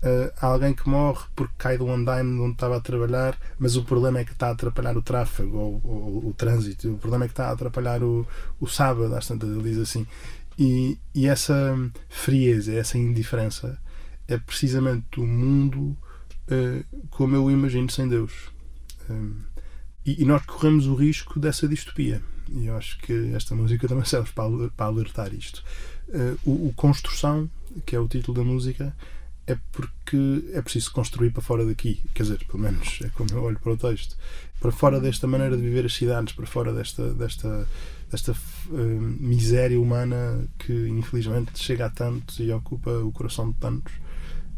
uh, 0.04 0.32
alguém 0.40 0.74
que 0.74 0.88
morre 0.88 1.24
porque 1.36 1.54
cai 1.58 1.78
do 1.78 1.90
andaime 1.90 2.40
onde 2.40 2.54
estava 2.54 2.78
a 2.78 2.82
trabalhar, 2.82 3.38
mas 3.58 3.76
o 3.76 3.84
problema 3.84 4.20
é 4.20 4.26
que 4.26 4.32
está 4.32 4.48
a 4.48 4.52
atrapalhar 4.52 4.98
o 4.98 5.02
tráfego 5.02 5.58
ou, 5.58 5.82
ou 5.84 6.30
o 6.30 6.34
trânsito, 6.34 6.94
o 6.94 6.98
problema 6.98 7.26
é 7.26 7.28
que 7.28 7.34
está 7.34 7.48
a 7.48 7.52
atrapalhar 7.52 8.04
o, 8.04 8.28
o 8.60 8.68
sábado, 8.68 9.14
às 9.16 9.28
tantas 9.28 9.50
ele 9.50 9.64
diz 9.64 9.78
assim. 9.78 10.06
E, 10.58 10.98
e 11.16 11.28
essa 11.28 11.78
frieza, 12.10 12.74
essa 12.74 12.98
indiferença 12.98 13.80
é 14.28 14.38
precisamente 14.38 15.20
o 15.20 15.26
mundo 15.26 15.98
uh, 16.52 17.08
como 17.10 17.36
eu 17.36 17.46
o 17.46 17.52
imagino 17.52 17.90
sem 17.90 18.08
Deus. 18.08 18.52
Um, 19.10 19.42
e, 20.06 20.22
e, 20.22 20.26
nós 20.26 20.46
corremos 20.46 20.88
o 20.88 20.96
risco 20.96 21.40
dessa 21.40 21.68
distopia. 21.68 22.22
E 22.50 22.68
eu 22.68 22.76
acho 22.76 22.98
que 23.00 23.34
esta 23.34 23.56
música 23.56 23.88
também 23.88 24.06
serve 24.06 24.32
para, 24.34 24.70
para 24.70 24.86
alertar 24.88 25.34
isto. 25.34 25.64
Uh, 26.10 26.38
o, 26.50 26.68
o 26.68 26.74
Construção, 26.76 27.50
que 27.86 27.96
é 27.96 28.00
o 28.00 28.08
título 28.08 28.38
da 28.38 28.44
música, 28.44 28.96
é 29.52 29.58
porque 29.72 30.46
é 30.54 30.62
preciso 30.62 30.92
construir 30.92 31.32
para 31.32 31.42
fora 31.42 31.66
daqui. 31.66 32.02
Quer 32.14 32.24
dizer, 32.24 32.46
pelo 32.46 32.60
menos 32.60 33.00
é 33.04 33.10
como 33.10 33.30
eu 33.32 33.44
olho 33.44 33.60
para 33.60 33.74
o 33.74 33.78
texto. 33.78 34.16
Para 34.60 34.72
fora 34.72 35.00
desta 35.00 35.28
maneira 35.28 35.58
de 35.58 35.64
viver 35.64 35.86
as 35.86 35.94
cidades, 35.94 36.34
para 36.34 36.46
fora 36.46 36.74
desta, 36.74 37.14
desta, 37.14 37.68
desta 38.10 38.32
uh, 38.32 38.76
miséria 39.20 39.80
humana 39.80 40.48
que 40.60 40.88
infelizmente 40.90 41.52
chega 41.56 41.88
a 41.88 41.90
tantos 41.90 42.40
e 42.40 42.52
ocupa 42.52 42.92
o 42.92 43.12
coração 43.12 43.52
de 43.52 43.58
tantos. 43.58 43.94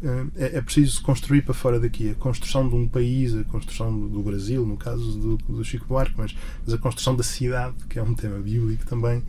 Uh, 0.02 0.30
é, 0.36 0.58
é, 0.58 0.60
preciso 0.60 1.02
construir 1.02 1.42
para 1.42 1.54
fora 1.54 1.80
daqui. 1.80 2.10
A 2.10 2.14
construção 2.14 2.68
de 2.68 2.74
um 2.74 2.86
país, 2.86 3.34
a 3.34 3.42
construção 3.44 4.08
do, 4.08 4.22
Brasil, 4.22 4.64
no 4.64 4.76
caso 4.76 5.18
do, 5.18 5.36
do 5.38 5.64
Chico 5.64 5.86
Buarque, 5.86 6.14
mas, 6.16 6.36
mas 6.64 6.74
a 6.74 6.78
construção 6.78 7.16
da 7.16 7.22
cidade, 7.22 7.74
que 7.88 7.98
é 7.98 8.02
um 8.02 8.14
tema 8.14 8.38
bíblico 8.38 8.86
também 8.86 9.22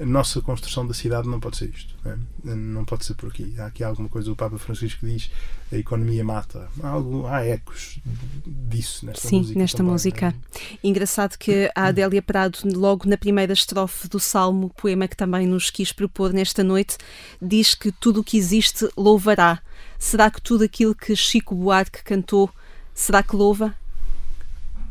a 0.00 0.06
nossa 0.06 0.40
construção 0.40 0.86
da 0.86 0.94
cidade 0.94 1.28
não 1.28 1.38
pode 1.38 1.58
ser 1.58 1.68
isto. 1.68 1.94
Não, 2.02 2.52
é? 2.52 2.54
não 2.54 2.84
pode 2.84 3.04
ser 3.04 3.14
por 3.14 3.28
aqui. 3.28 3.54
Há 3.58 3.66
aqui 3.66 3.84
alguma 3.84 4.08
coisa, 4.08 4.32
o 4.32 4.36
Papa 4.36 4.56
Francisco 4.56 5.04
diz 5.04 5.30
a 5.70 5.76
economia 5.76 6.24
mata. 6.24 6.68
Há, 6.82 6.88
algo, 6.88 7.26
há 7.26 7.44
ecos 7.44 7.98
disso 8.46 9.04
nesta 9.04 9.28
Sim, 9.28 9.38
música. 9.38 9.52
Sim, 9.52 9.58
nesta 9.58 9.76
também, 9.78 9.92
música. 9.92 10.34
É? 10.52 10.78
Engraçado 10.82 11.36
que 11.36 11.70
a 11.74 11.86
Adélia 11.86 12.22
Prado, 12.22 12.58
logo 12.74 13.06
na 13.06 13.18
primeira 13.18 13.52
estrofe 13.52 14.08
do 14.08 14.18
Salmo, 14.18 14.70
poema 14.70 15.06
que 15.06 15.16
também 15.16 15.46
nos 15.46 15.70
quis 15.70 15.92
propor 15.92 16.32
nesta 16.32 16.64
noite, 16.64 16.96
diz 17.40 17.74
que 17.74 17.92
tudo 17.92 18.20
o 18.20 18.24
que 18.24 18.38
existe 18.38 18.88
louvará. 18.96 19.60
Será 19.98 20.30
que 20.30 20.40
tudo 20.40 20.64
aquilo 20.64 20.94
que 20.94 21.14
Chico 21.14 21.54
Buarque 21.54 22.02
cantou, 22.02 22.50
será 22.94 23.22
que 23.22 23.36
louva? 23.36 23.74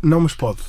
Não, 0.01 0.19
mas 0.19 0.35
pode 0.35 0.61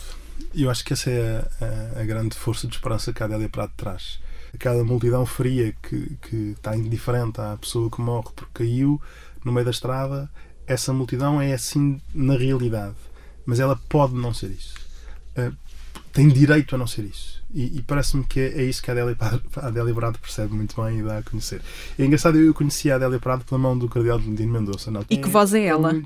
eu 0.62 0.70
acho 0.70 0.84
que 0.84 0.92
essa 0.92 1.10
é 1.10 1.38
a, 1.60 1.98
a, 1.98 2.00
a, 2.02 2.04
grande 2.04 2.36
força 2.36 2.66
de 2.66 2.74
esperança 2.74 3.12
que 3.12 3.22
a 3.22 3.26
Adélia 3.26 3.48
Prado 3.48 3.72
traz. 3.76 4.18
Aquela 4.54 4.82
multidão 4.84 5.26
fria 5.26 5.74
que, 5.82 6.16
que 6.22 6.54
está 6.56 6.76
indiferente 6.76 7.40
à 7.40 7.56
pessoa 7.56 7.90
que 7.90 8.00
morre 8.00 8.28
porque 8.34 8.64
caiu 8.64 9.00
no 9.44 9.52
meio 9.52 9.64
da 9.64 9.70
estrada, 9.70 10.30
essa 10.66 10.92
multidão 10.92 11.40
é 11.40 11.52
assim 11.52 12.00
na 12.14 12.36
realidade. 12.36 12.96
Mas 13.44 13.60
ela 13.60 13.76
pode 13.88 14.14
não 14.14 14.34
ser 14.34 14.50
isso. 14.50 14.74
Uh, 15.38 15.54
tem 16.12 16.28
direito 16.28 16.74
a 16.74 16.78
não 16.78 16.86
ser 16.86 17.04
isso. 17.04 17.44
E, 17.54 17.78
e 17.78 17.82
parece-me 17.82 18.24
que 18.24 18.40
é, 18.40 18.60
é, 18.60 18.64
isso 18.64 18.82
que 18.82 18.90
a 18.90 18.94
Adélia, 18.94 19.16
a 19.56 19.66
Adélia 19.66 19.94
Prado 19.94 20.18
percebe 20.18 20.54
muito 20.54 20.80
bem 20.82 20.98
e 20.98 21.02
dá 21.02 21.18
a 21.18 21.22
conhecer. 21.22 21.60
É 21.98 22.04
engraçado, 22.04 22.38
eu 22.38 22.52
conheci 22.52 22.90
a 22.90 22.96
Adélia 22.96 23.20
Prado 23.20 23.44
pela 23.44 23.58
mão 23.58 23.78
do 23.78 23.88
Cardeal 23.88 24.18
de 24.18 24.28
Medina 24.28 24.58
Mendonça. 24.58 24.90
Não, 24.90 25.04
e 25.08 25.16
que 25.16 25.28
voz 25.28 25.54
é 25.54 25.64
ela? 25.64 25.92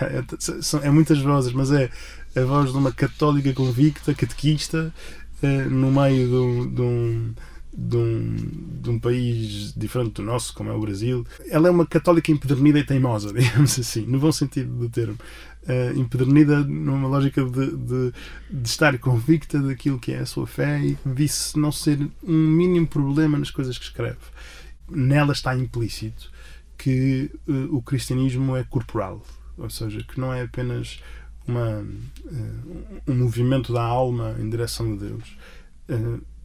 É, 0.00 0.24
é, 0.84 0.86
é 0.86 0.90
muitas 0.90 1.18
vozes, 1.18 1.52
mas 1.52 1.70
é 1.70 1.90
a 2.34 2.44
voz 2.44 2.72
de 2.72 2.78
uma 2.78 2.92
católica 2.92 3.52
convicta, 3.52 4.14
catequista, 4.14 4.92
eh, 5.42 5.64
no 5.64 5.90
meio 5.90 6.28
de 6.28 6.34
um, 6.34 6.74
de 6.74 6.82
um 6.82 7.34
de 7.72 7.96
um, 7.96 8.36
de 8.82 8.90
um, 8.90 8.98
país 8.98 9.72
diferente 9.76 10.14
do 10.14 10.22
nosso, 10.22 10.52
como 10.54 10.70
é 10.70 10.72
o 10.72 10.80
Brasil. 10.80 11.24
Ela 11.48 11.68
é 11.68 11.70
uma 11.70 11.86
católica 11.86 12.30
empedernida 12.32 12.78
e 12.78 12.84
teimosa, 12.84 13.32
digamos 13.32 13.78
assim, 13.78 14.04
no 14.06 14.18
bom 14.18 14.32
sentido 14.32 14.74
do 14.74 14.88
termo. 14.88 15.16
Uh, 15.62 15.98
empedernida 15.98 16.60
numa 16.60 17.06
lógica 17.06 17.44
de, 17.44 17.76
de, 17.76 18.12
de, 18.50 18.68
estar 18.68 18.98
convicta 18.98 19.60
daquilo 19.60 19.98
que 19.98 20.10
é 20.10 20.20
a 20.20 20.26
sua 20.26 20.46
fé 20.46 20.80
e 20.80 20.96
disso 21.04 21.60
não 21.60 21.70
ser 21.70 21.98
um 22.24 22.32
mínimo 22.32 22.86
problema 22.86 23.38
nas 23.38 23.50
coisas 23.50 23.76
que 23.76 23.84
escreve. 23.84 24.18
Nela 24.88 25.32
está 25.32 25.54
implícito 25.54 26.32
que 26.78 27.30
uh, 27.46 27.76
o 27.76 27.82
cristianismo 27.82 28.56
é 28.56 28.64
corporal, 28.64 29.22
ou 29.58 29.68
seja, 29.68 30.02
que 30.02 30.18
não 30.18 30.32
é 30.32 30.42
apenas 30.42 30.98
uma, 31.50 31.80
uh, 31.80 33.02
um 33.06 33.14
movimento 33.14 33.72
da 33.72 33.82
alma 33.82 34.36
em 34.38 34.48
direção 34.48 34.92
a 34.94 34.96
Deus. 34.96 35.36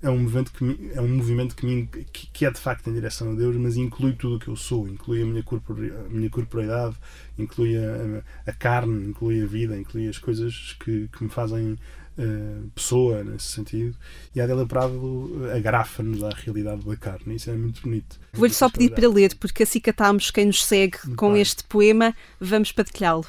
É 0.05 0.09
um 0.09 0.19
movimento 0.19 0.51
que, 0.51 0.91
é 0.93 1.01
um 1.01 1.07
movimento 1.07 1.55
que, 1.55 1.65
me, 1.65 1.87
que, 1.87 2.27
que, 2.27 2.45
é 2.45 2.51
de 2.51 2.59
facto 2.59 2.87
em 2.87 2.93
direção 2.93 3.31
a 3.31 3.35
Deus, 3.35 3.55
mas 3.55 3.75
inclui 3.75 4.13
tudo 4.13 4.35
o 4.35 4.39
que 4.39 4.49
eu 4.49 4.55
sou, 4.55 4.87
inclui 4.87 5.23
a 5.23 5.25
minha, 5.25 5.41
corpore, 5.41 5.91
a 5.91 6.09
minha 6.09 6.29
corporeidade, 6.29 6.95
inclui 7.39 7.75
a, 7.75 8.21
a, 8.45 8.53
carne, 8.53 9.09
inclui 9.09 9.41
a 9.41 9.47
vida, 9.47 9.75
inclui 9.75 10.07
as 10.07 10.19
coisas 10.19 10.75
que, 10.79 11.07
que 11.07 11.23
me 11.23 11.29
fazem 11.29 11.71
uh, 12.19 12.69
pessoa 12.75 13.23
nesse 13.23 13.47
sentido. 13.47 13.95
E 14.35 14.39
a 14.39 14.43
Adela 14.43 14.67
Prado 14.67 15.31
agrafa-nos 15.55 16.23
à 16.23 16.29
realidade 16.29 16.85
da 16.85 16.95
carne, 16.97 17.35
isso 17.35 17.49
é 17.49 17.55
muito 17.55 17.81
bonito. 17.81 18.19
Vou-lhe 18.33 18.53
só 18.53 18.69
pedir 18.69 18.91
para 18.91 19.09
ler, 19.09 19.33
porque 19.39 19.63
assim 19.63 19.79
catamos 19.79 20.29
quem 20.29 20.45
nos 20.45 20.63
segue 20.63 20.99
muito 21.03 21.17
com 21.17 21.33
bem. 21.33 21.41
este 21.41 21.63
poema, 21.63 22.13
vamos 22.39 22.71
partilhá-lo. 22.71 23.25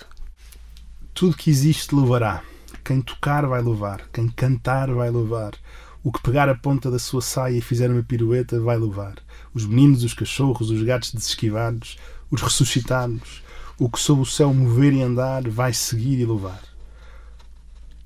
Tudo 1.17 1.35
que 1.35 1.49
existe 1.49 1.95
louvará. 1.95 2.43
Quem 2.85 3.01
tocar 3.01 3.47
vai 3.47 3.63
louvar, 3.63 4.07
quem 4.13 4.29
cantar 4.29 4.93
vai 4.93 5.09
louvar 5.09 5.55
o 6.05 6.13
que 6.13 6.21
pegar 6.21 6.47
a 6.47 6.55
ponta 6.55 6.91
da 6.91 6.99
sua 6.99 7.23
saia 7.23 7.57
e 7.57 7.63
fizer 7.63 7.91
uma 7.91 8.03
pirueta 8.03 8.61
vai 8.61 8.77
levar. 8.77 9.15
Os 9.55 9.65
meninos, 9.65 10.05
os 10.05 10.13
cachorros, 10.13 10.71
os 10.71 10.83
gatos 10.83 11.15
desesquivados, 11.15 11.97
os 12.31 12.43
ressuscitados, 12.43 13.43
o 13.79 13.89
que 13.89 13.99
sob 13.99 14.21
o 14.21 14.27
céu 14.27 14.53
mover 14.53 14.93
e 14.93 15.01
andar 15.01 15.49
vai 15.49 15.73
seguir 15.73 16.21
e 16.21 16.27
louvar. 16.27 16.61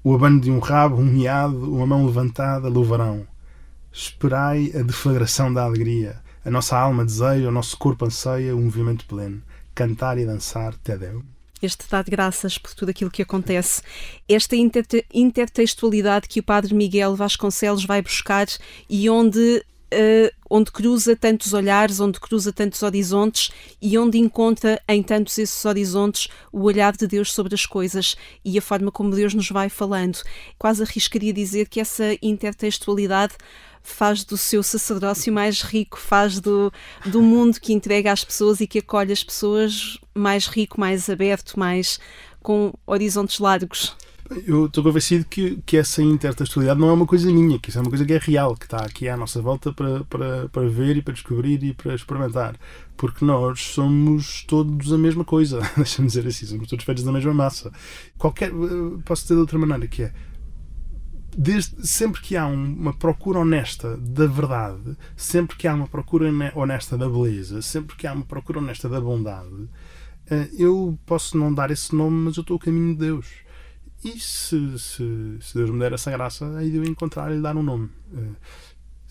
O 0.04 0.14
abano 0.14 0.40
de 0.40 0.52
um 0.52 0.60
rabo, 0.60 0.94
um 0.94 1.04
miado, 1.04 1.68
uma 1.68 1.88
mão 1.88 2.06
levantada 2.06 2.68
louvarão. 2.68 3.26
Esperai 3.92 4.70
a 4.72 4.82
deflagração 4.82 5.52
da 5.52 5.64
alegria. 5.64 6.22
A 6.44 6.50
nossa 6.50 6.78
alma 6.78 7.04
deseja, 7.04 7.48
o 7.48 7.52
nosso 7.52 7.76
corpo 7.76 8.04
anseia 8.04 8.54
o 8.54 8.60
movimento 8.60 9.04
pleno. 9.04 9.42
Cantar 9.74 10.16
e 10.16 10.24
dançar, 10.24 10.74
Tedeu 10.76 11.24
este 11.62 11.84
de 11.88 12.10
graças 12.10 12.58
por 12.58 12.74
tudo 12.74 12.90
aquilo 12.90 13.10
que 13.10 13.22
acontece, 13.22 13.82
esta 14.28 14.56
inter 14.56 14.86
intertextualidade 15.12 16.28
que 16.28 16.40
o 16.40 16.42
Padre 16.42 16.74
Miguel 16.74 17.14
Vasconcelos 17.16 17.84
vai 17.84 18.02
buscar 18.02 18.46
e 18.88 19.08
onde 19.10 19.64
Uh, 19.92 20.30
onde 20.48 20.70
cruza 20.70 21.16
tantos 21.16 21.52
olhares, 21.52 21.98
onde 21.98 22.20
cruza 22.20 22.52
tantos 22.52 22.80
horizontes 22.80 23.50
e 23.82 23.98
onde 23.98 24.18
encontra 24.18 24.80
em 24.88 25.02
tantos 25.02 25.36
esses 25.36 25.64
horizontes 25.64 26.28
o 26.52 26.62
olhar 26.62 26.96
de 26.96 27.08
Deus 27.08 27.32
sobre 27.32 27.56
as 27.56 27.66
coisas 27.66 28.16
e 28.44 28.56
a 28.56 28.62
forma 28.62 28.92
como 28.92 29.16
Deus 29.16 29.34
nos 29.34 29.50
vai 29.50 29.68
falando. 29.68 30.18
Quase 30.56 30.84
arriscaria 30.84 31.32
dizer 31.32 31.68
que 31.68 31.80
essa 31.80 32.16
intertextualidade 32.22 33.34
faz 33.82 34.24
do 34.24 34.36
seu 34.36 34.62
sacerdócio 34.62 35.32
mais 35.32 35.62
rico, 35.62 35.98
faz 35.98 36.40
do, 36.40 36.72
do 37.06 37.22
mundo 37.22 37.60
que 37.60 37.72
entrega 37.72 38.12
às 38.12 38.24
pessoas 38.24 38.60
e 38.60 38.66
que 38.66 38.78
acolhe 38.78 39.12
as 39.12 39.24
pessoas 39.24 39.98
mais 40.14 40.46
rico, 40.46 40.78
mais 40.78 41.08
aberto, 41.08 41.58
mais 41.58 41.98
com 42.42 42.72
horizontes 42.86 43.38
largos. 43.38 43.96
Eu 44.46 44.66
estou 44.66 44.84
convencido 44.84 45.24
que, 45.24 45.60
que 45.66 45.76
essa 45.76 46.00
intertextualidade 46.00 46.78
não 46.78 46.88
é 46.88 46.92
uma 46.92 47.06
coisa 47.06 47.26
minha, 47.32 47.58
que 47.58 47.68
isso 47.68 47.78
é 47.78 47.82
uma 47.82 47.90
coisa 47.90 48.04
que 48.04 48.12
é 48.12 48.18
real, 48.18 48.54
que 48.54 48.64
está 48.64 48.78
aqui 48.78 49.08
à 49.08 49.16
nossa 49.16 49.42
volta 49.42 49.72
para, 49.72 50.04
para, 50.04 50.48
para 50.48 50.68
ver 50.68 50.96
e 50.96 51.02
para 51.02 51.14
descobrir 51.14 51.60
e 51.64 51.74
para 51.74 51.96
experimentar. 51.96 52.54
Porque 52.96 53.24
nós 53.24 53.60
somos 53.60 54.44
todos 54.44 54.92
a 54.92 54.98
mesma 54.98 55.24
coisa, 55.24 55.60
deixa-me 55.76 56.06
dizer 56.06 56.28
assim, 56.28 56.46
somos 56.46 56.68
todos 56.68 56.84
feitos 56.84 57.02
da 57.02 57.10
mesma 57.10 57.34
massa. 57.34 57.72
Qualquer, 58.16 58.50
eh, 58.50 59.02
posso 59.04 59.22
dizer 59.22 59.34
de 59.34 59.40
outra 59.40 59.58
maneira, 59.58 59.88
que 59.88 60.04
é 60.04 60.12
desde, 61.36 61.86
sempre 61.86 62.20
que 62.20 62.36
há 62.36 62.46
um, 62.46 62.74
uma 62.74 62.92
procura 62.92 63.38
honesta 63.38 63.96
da 63.96 64.26
verdade, 64.26 64.96
sempre 65.16 65.56
que 65.56 65.68
há 65.68 65.74
uma 65.74 65.86
procura 65.86 66.30
honesta 66.54 66.96
da 66.96 67.08
beleza, 67.08 67.62
sempre 67.62 67.96
que 67.96 68.06
há 68.06 68.12
uma 68.12 68.24
procura 68.24 68.58
honesta 68.58 68.88
da 68.88 69.00
bondade, 69.00 69.68
eh, 70.30 70.48
eu 70.58 70.98
posso 71.06 71.36
não 71.36 71.52
dar 71.52 71.70
esse 71.70 71.94
nome, 71.94 72.24
mas 72.24 72.36
eu 72.36 72.42
estou 72.42 72.56
o 72.56 72.60
caminho 72.60 72.94
de 72.94 73.00
Deus. 73.00 73.26
E 74.02 74.18
se, 74.18 74.78
se, 74.78 75.38
se 75.40 75.54
Deus 75.54 75.70
me 75.70 75.78
der 75.78 75.92
essa 75.92 76.10
graça, 76.10 76.56
aí 76.56 76.74
eu 76.74 76.84
encontrar 76.84 77.30
e 77.30 77.36
lhe 77.36 77.42
dar 77.42 77.56
um 77.56 77.62
nome. 77.62 77.90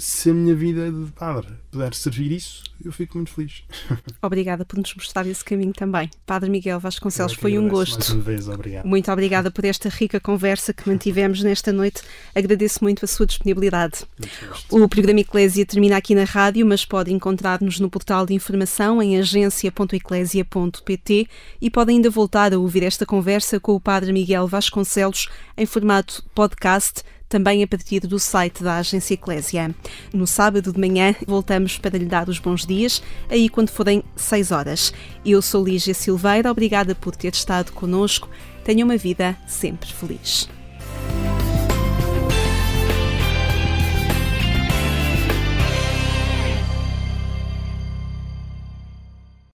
Se 0.02 0.30
a 0.30 0.34
minha 0.34 0.56
vida 0.56 0.90
de 0.90 1.12
padre 1.12 1.50
puder 1.70 1.94
servir 1.94 2.32
isso, 2.32 2.64
eu 2.82 2.90
fico 2.90 3.18
muito 3.18 3.32
feliz. 3.32 3.64
Obrigada 4.24 4.64
por 4.64 4.80
nos 4.80 4.96
mostrar 4.96 5.28
esse 5.28 5.44
caminho 5.44 5.74
também. 5.74 6.10
Padre 6.26 6.50
Miguel 6.50 6.80
Vasconcelos, 6.80 7.34
foi 7.34 7.60
um 7.60 7.68
gosto. 7.68 7.98
Mais 7.98 8.10
uma 8.12 8.22
vez, 8.22 8.48
obrigado. 8.48 8.86
Muito 8.86 9.12
obrigada 9.12 9.52
por 9.52 9.66
esta 9.66 9.90
rica 9.90 10.18
conversa 10.18 10.74
que 10.74 10.88
mantivemos 10.88 11.44
nesta 11.44 11.74
noite. 11.74 12.02
Agradeço 12.34 12.82
muito 12.82 13.04
a 13.04 13.10
sua 13.10 13.26
disponibilidade. 13.26 14.06
O 14.70 14.88
programa 14.88 15.20
Eclésia 15.20 15.66
termina 15.66 15.98
aqui 15.98 16.16
na 16.16 16.24
rádio, 16.24 16.66
mas 16.66 16.86
pode 16.86 17.12
encontrar-nos 17.12 17.78
no 17.82 17.90
portal 17.90 18.26
de 18.26 18.34
informação 18.34 19.04
em 19.04 19.20
agência.eclésia.pt 19.20 21.28
e 21.60 21.70
pode 21.70 21.92
ainda 21.92 22.10
voltar 22.10 22.54
a 22.54 22.58
ouvir 22.58 22.84
esta 22.84 23.06
conversa 23.06 23.60
com 23.60 23.76
o 23.76 23.82
Padre 23.82 24.14
Miguel 24.14 24.48
Vasconcelos 24.48 25.28
em 25.58 25.66
formato 25.66 26.24
podcast 26.34 27.04
também 27.30 27.64
a 27.64 27.68
partir 27.68 28.02
do 28.02 28.20
site 28.20 28.64
da 28.64 28.78
Agência 28.78 29.14
Eclésia. 29.14 29.74
No 30.12 30.26
sábado 30.26 30.74
de 30.74 30.80
manhã 30.80 31.16
voltamos 31.26 31.78
para 31.78 31.98
lhe 31.98 32.06
dar 32.06 32.28
os 32.28 32.40
bons 32.40 32.66
dias, 32.66 33.02
aí 33.30 33.48
quando 33.48 33.70
forem 33.70 34.04
6 34.16 34.52
horas. 34.52 34.92
Eu 35.24 35.42
sou 35.42 35.64
Lígia 35.64 35.94
Silveira, 35.94 36.52
obrigada 36.52 36.96
por 36.96 37.16
ter 37.16 37.34
estado 37.34 37.72
conosco. 37.72 38.28
Tenha 38.66 38.84
uma 38.84 38.98
vida 38.98 39.38
sempre 39.48 39.94
feliz. 39.94 40.50